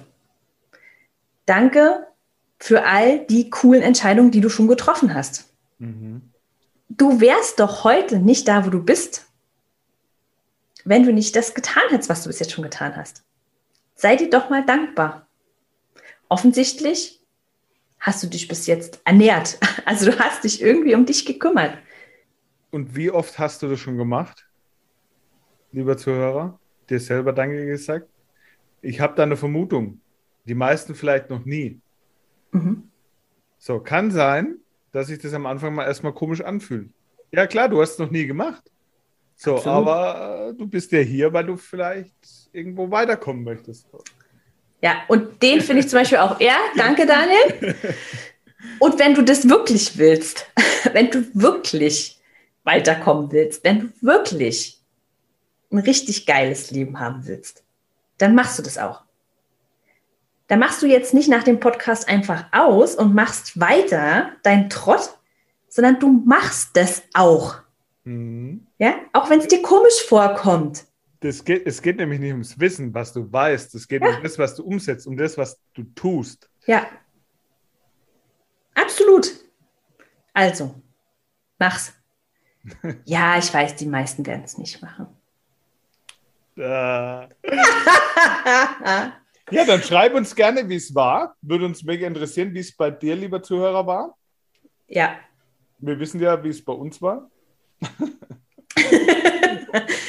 Danke 1.46 2.09
für 2.60 2.84
all 2.84 3.24
die 3.26 3.50
coolen 3.50 3.82
Entscheidungen, 3.82 4.30
die 4.30 4.42
du 4.42 4.50
schon 4.50 4.68
getroffen 4.68 5.14
hast. 5.14 5.52
Mhm. 5.78 6.20
Du 6.90 7.20
wärst 7.20 7.58
doch 7.58 7.84
heute 7.84 8.18
nicht 8.18 8.46
da, 8.46 8.66
wo 8.66 8.70
du 8.70 8.82
bist, 8.82 9.26
wenn 10.84 11.04
du 11.04 11.12
nicht 11.12 11.34
das 11.34 11.54
getan 11.54 11.82
hättest, 11.88 12.10
was 12.10 12.22
du 12.22 12.28
bis 12.28 12.38
jetzt 12.38 12.52
schon 12.52 12.64
getan 12.64 12.96
hast. 12.96 13.24
Sei 13.94 14.16
dir 14.16 14.28
doch 14.28 14.50
mal 14.50 14.64
dankbar. 14.64 15.26
Offensichtlich 16.28 17.20
hast 17.98 18.22
du 18.22 18.26
dich 18.26 18.46
bis 18.46 18.66
jetzt 18.66 19.00
ernährt. 19.04 19.58
Also 19.86 20.08
du 20.08 20.18
hast 20.20 20.44
dich 20.44 20.62
irgendwie 20.62 20.94
um 20.94 21.04
dich 21.04 21.26
gekümmert. 21.26 21.76
Und 22.70 22.94
wie 22.94 23.10
oft 23.10 23.40
hast 23.40 23.60
du 23.62 23.68
das 23.68 23.80
schon 23.80 23.96
gemacht, 23.96 24.46
lieber 25.72 25.96
Zuhörer? 25.96 26.60
Dir 26.88 27.00
selber 27.00 27.32
Danke 27.32 27.66
gesagt? 27.66 28.06
Ich 28.82 29.00
habe 29.00 29.16
da 29.16 29.24
eine 29.24 29.36
Vermutung. 29.36 30.00
Die 30.44 30.54
meisten 30.54 30.94
vielleicht 30.94 31.28
noch 31.28 31.44
nie. 31.44 31.80
Mhm. 32.52 32.84
So, 33.58 33.78
kann 33.80 34.10
sein, 34.10 34.56
dass 34.92 35.08
sich 35.08 35.18
das 35.18 35.34
am 35.34 35.46
Anfang 35.46 35.74
mal 35.74 35.84
erstmal 35.84 36.12
komisch 36.12 36.40
anfühlt. 36.40 36.90
Ja, 37.32 37.46
klar, 37.46 37.68
du 37.68 37.80
hast 37.80 37.92
es 37.92 37.98
noch 37.98 38.10
nie 38.10 38.26
gemacht. 38.26 38.62
So, 39.36 39.56
Absolut. 39.56 39.88
aber 39.88 40.48
äh, 40.50 40.54
du 40.54 40.66
bist 40.66 40.92
ja 40.92 41.00
hier, 41.00 41.32
weil 41.32 41.46
du 41.46 41.56
vielleicht 41.56 42.14
irgendwo 42.52 42.90
weiterkommen 42.90 43.44
möchtest. 43.44 43.86
Ja, 44.82 45.02
und 45.08 45.42
den 45.42 45.60
finde 45.60 45.80
ich 45.80 45.88
zum 45.88 45.98
Beispiel 45.98 46.18
auch. 46.18 46.40
Ja, 46.40 46.56
danke, 46.76 47.06
Daniel. 47.06 47.74
Und 48.78 48.98
wenn 48.98 49.14
du 49.14 49.22
das 49.22 49.48
wirklich 49.48 49.96
willst, 49.98 50.46
wenn 50.92 51.10
du 51.10 51.24
wirklich 51.34 52.18
weiterkommen 52.64 53.32
willst, 53.32 53.64
wenn 53.64 53.80
du 53.80 53.92
wirklich 54.00 54.80
ein 55.70 55.78
richtig 55.78 56.26
geiles 56.26 56.70
Leben 56.70 56.98
haben 56.98 57.26
willst, 57.26 57.64
dann 58.18 58.34
machst 58.34 58.58
du 58.58 58.62
das 58.62 58.76
auch. 58.78 59.02
Dann 60.50 60.58
machst 60.58 60.82
du 60.82 60.86
jetzt 60.86 61.14
nicht 61.14 61.28
nach 61.28 61.44
dem 61.44 61.60
Podcast 61.60 62.08
einfach 62.08 62.44
aus 62.52 62.94
und 62.94 63.14
machst 63.14 63.58
weiter 63.58 64.32
deinen 64.42 64.68
Trott, 64.68 65.16
sondern 65.68 65.98
du 65.98 66.22
machst 66.26 66.70
das 66.74 67.02
auch. 67.14 67.56
Mhm. 68.04 68.66
Ja, 68.78 68.94
auch 69.12 69.30
wenn 69.30 69.40
es 69.40 69.48
dir 69.48 69.62
komisch 69.62 70.04
vorkommt 70.06 70.84
das 71.20 71.44
geht, 71.44 71.66
es 71.66 71.82
geht 71.82 71.98
nämlich 71.98 72.18
nicht 72.18 72.32
ums 72.32 72.58
Wissen, 72.58 72.94
was 72.94 73.12
du 73.12 73.30
weißt. 73.30 73.74
Es 73.74 73.86
geht 73.86 74.02
ja. 74.02 74.16
um 74.16 74.22
das, 74.22 74.38
was 74.38 74.56
du 74.56 74.64
umsetzt, 74.64 75.06
um 75.06 75.16
das, 75.16 75.36
was 75.36 75.60
du 75.74 75.84
tust. 75.94 76.48
Ja. 76.66 76.86
Absolut. 78.74 79.30
Also, 80.32 80.74
mach's. 81.58 81.92
ja, 83.04 83.38
ich 83.38 83.52
weiß, 83.52 83.76
die 83.76 83.86
meisten 83.86 84.24
werden 84.26 84.42
es 84.44 84.56
nicht 84.56 84.80
machen. 84.82 85.06
Äh. 86.56 87.28
Ja, 89.50 89.64
dann 89.64 89.82
schreib 89.82 90.14
uns 90.14 90.34
gerne, 90.34 90.68
wie 90.68 90.76
es 90.76 90.94
war. 90.94 91.34
Würde 91.42 91.64
uns 91.66 91.82
mega 91.82 92.06
interessieren, 92.06 92.54
wie 92.54 92.60
es 92.60 92.76
bei 92.76 92.90
dir, 92.90 93.16
lieber 93.16 93.42
Zuhörer, 93.42 93.86
war. 93.86 94.16
Ja. 94.86 95.18
Wir 95.78 95.98
wissen 95.98 96.20
ja, 96.20 96.42
wie 96.42 96.48
es 96.48 96.64
bei 96.64 96.72
uns 96.72 97.02
war. 97.02 97.30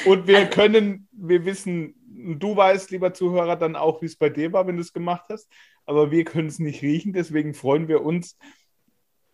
Und 0.06 0.28
wir 0.28 0.46
können, 0.48 1.08
wir 1.12 1.46
wissen, 1.46 1.96
du 2.40 2.56
weißt, 2.56 2.92
lieber 2.92 3.14
Zuhörer, 3.14 3.56
dann 3.56 3.76
auch, 3.76 4.02
wie 4.02 4.08
es 4.08 4.16
bei 4.16 4.30
dir 4.30 4.52
war, 4.54 4.68
wenn 4.68 4.76
du 4.76 4.82
es 4.82 4.94
gemacht 4.94 5.26
hast. 5.30 5.50
Aber 5.86 6.12
wir 6.12 6.24
können 6.24 6.48
es 6.48 6.60
nicht 6.60 6.82
riechen. 6.82 7.14
Deswegen 7.14 7.54
freuen 7.54 7.88
wir 7.88 8.04
uns 8.04 8.38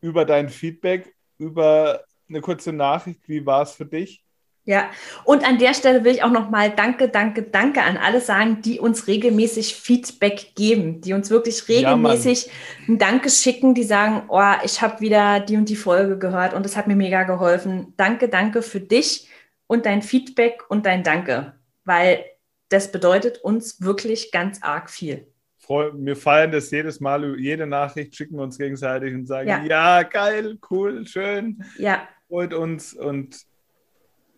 über 0.01 0.25
dein 0.25 0.49
Feedback, 0.49 1.15
über 1.37 2.03
eine 2.29 2.41
kurze 2.41 2.73
Nachricht. 2.73 3.27
Wie 3.27 3.45
war 3.45 3.61
es 3.63 3.71
für 3.71 3.85
dich? 3.85 4.23
Ja, 4.67 4.89
und 5.23 5.47
an 5.47 5.59
der 5.59 5.73
Stelle 5.73 6.03
will 6.03 6.13
ich 6.13 6.23
auch 6.23 6.29
nochmal 6.29 6.69
Danke, 6.69 7.07
Danke, 7.07 7.41
Danke 7.41 7.83
an 7.83 7.95
alle 7.95 8.19
sagen, 8.19 8.61
die 8.61 8.81
uns 8.81 9.07
regelmäßig 9.07 9.75
Feedback 9.75 10.55
geben, 10.55 10.99
die 10.99 11.13
uns 11.13 11.29
wirklich 11.29 11.69
regelmäßig 11.69 12.47
ja, 12.47 12.51
ein 12.89 12.97
Danke 12.97 13.29
schicken, 13.29 13.75
die 13.75 13.83
sagen, 13.83 14.23
oh, 14.27 14.41
ich 14.65 14.81
habe 14.81 14.99
wieder 14.99 15.39
die 15.39 15.55
und 15.55 15.69
die 15.69 15.77
Folge 15.77 16.19
gehört 16.19 16.53
und 16.53 16.65
es 16.65 16.75
hat 16.75 16.85
mir 16.87 16.97
mega 16.97 17.23
geholfen. 17.23 17.93
Danke, 17.95 18.27
danke 18.27 18.61
für 18.61 18.81
dich 18.81 19.29
und 19.67 19.85
dein 19.85 20.01
Feedback 20.01 20.65
und 20.67 20.85
dein 20.85 21.01
Danke, 21.01 21.53
weil 21.85 22.25
das 22.67 22.91
bedeutet 22.91 23.37
uns 23.37 23.81
wirklich 23.81 24.33
ganz 24.33 24.61
arg 24.61 24.89
viel. 24.89 25.27
Wir 25.69 26.17
feiern 26.17 26.51
das 26.51 26.71
jedes 26.71 26.99
Mal, 26.99 27.39
jede 27.39 27.67
Nachricht 27.67 28.17
schicken 28.17 28.35
wir 28.35 28.43
uns 28.43 28.57
gegenseitig 28.57 29.15
und 29.15 29.27
sagen, 29.27 29.47
ja, 29.47 29.63
ja 29.63 30.03
geil, 30.03 30.57
cool, 30.69 31.07
schön, 31.07 31.63
ja. 31.77 32.05
freut 32.27 32.53
uns 32.53 32.93
und 32.93 33.47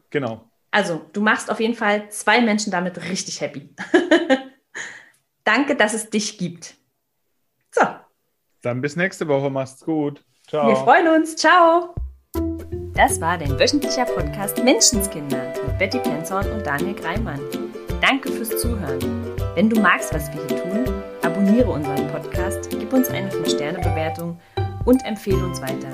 Genau. 0.10 0.50
Also, 0.72 1.02
du 1.14 1.22
machst 1.22 1.50
auf 1.50 1.60
jeden 1.60 1.76
Fall 1.76 2.10
zwei 2.10 2.42
Menschen 2.42 2.72
damit 2.72 3.02
richtig 3.10 3.42
happy. 3.42 3.74
Danke, 5.44 5.76
dass 5.76 5.94
es 5.94 6.10
dich 6.10 6.38
gibt. 6.38 6.76
So. 7.72 7.82
Dann 8.62 8.82
bis 8.82 8.96
nächste 8.96 9.28
Woche. 9.28 9.50
Mach's 9.50 9.80
gut. 9.80 10.24
Ciao. 10.48 10.68
Wir 10.68 10.76
freuen 10.76 11.08
uns. 11.08 11.36
Ciao. 11.36 11.96
Das 12.94 13.20
war 13.22 13.38
dein 13.38 13.58
wöchentlicher 13.58 14.06
Podcast 14.06 14.64
Menschenskinder 14.64 15.54
mit 15.66 15.80
Betty 15.80 16.00
Penzorn 16.00 16.52
und 16.52 16.66
Daniel 16.66 16.94
Greimann. 16.94 17.40
Danke 18.02 18.32
fürs 18.32 18.50
Zuhören. 18.50 19.00
Wenn 19.56 19.70
du 19.70 19.80
magst, 19.80 20.14
was 20.14 20.32
wir 20.34 20.46
hier 20.48 20.64
tun, 20.64 21.04
abonniere 21.22 21.72
unseren 21.72 22.08
Podcast, 22.08 22.70
gib 22.70 22.92
uns 22.94 23.10
eine 23.10 23.30
5-Sterne-Bewertung 23.32 24.40
und 24.86 25.04
empfehle 25.06 25.44
uns 25.44 25.62
weiter. 25.62 25.94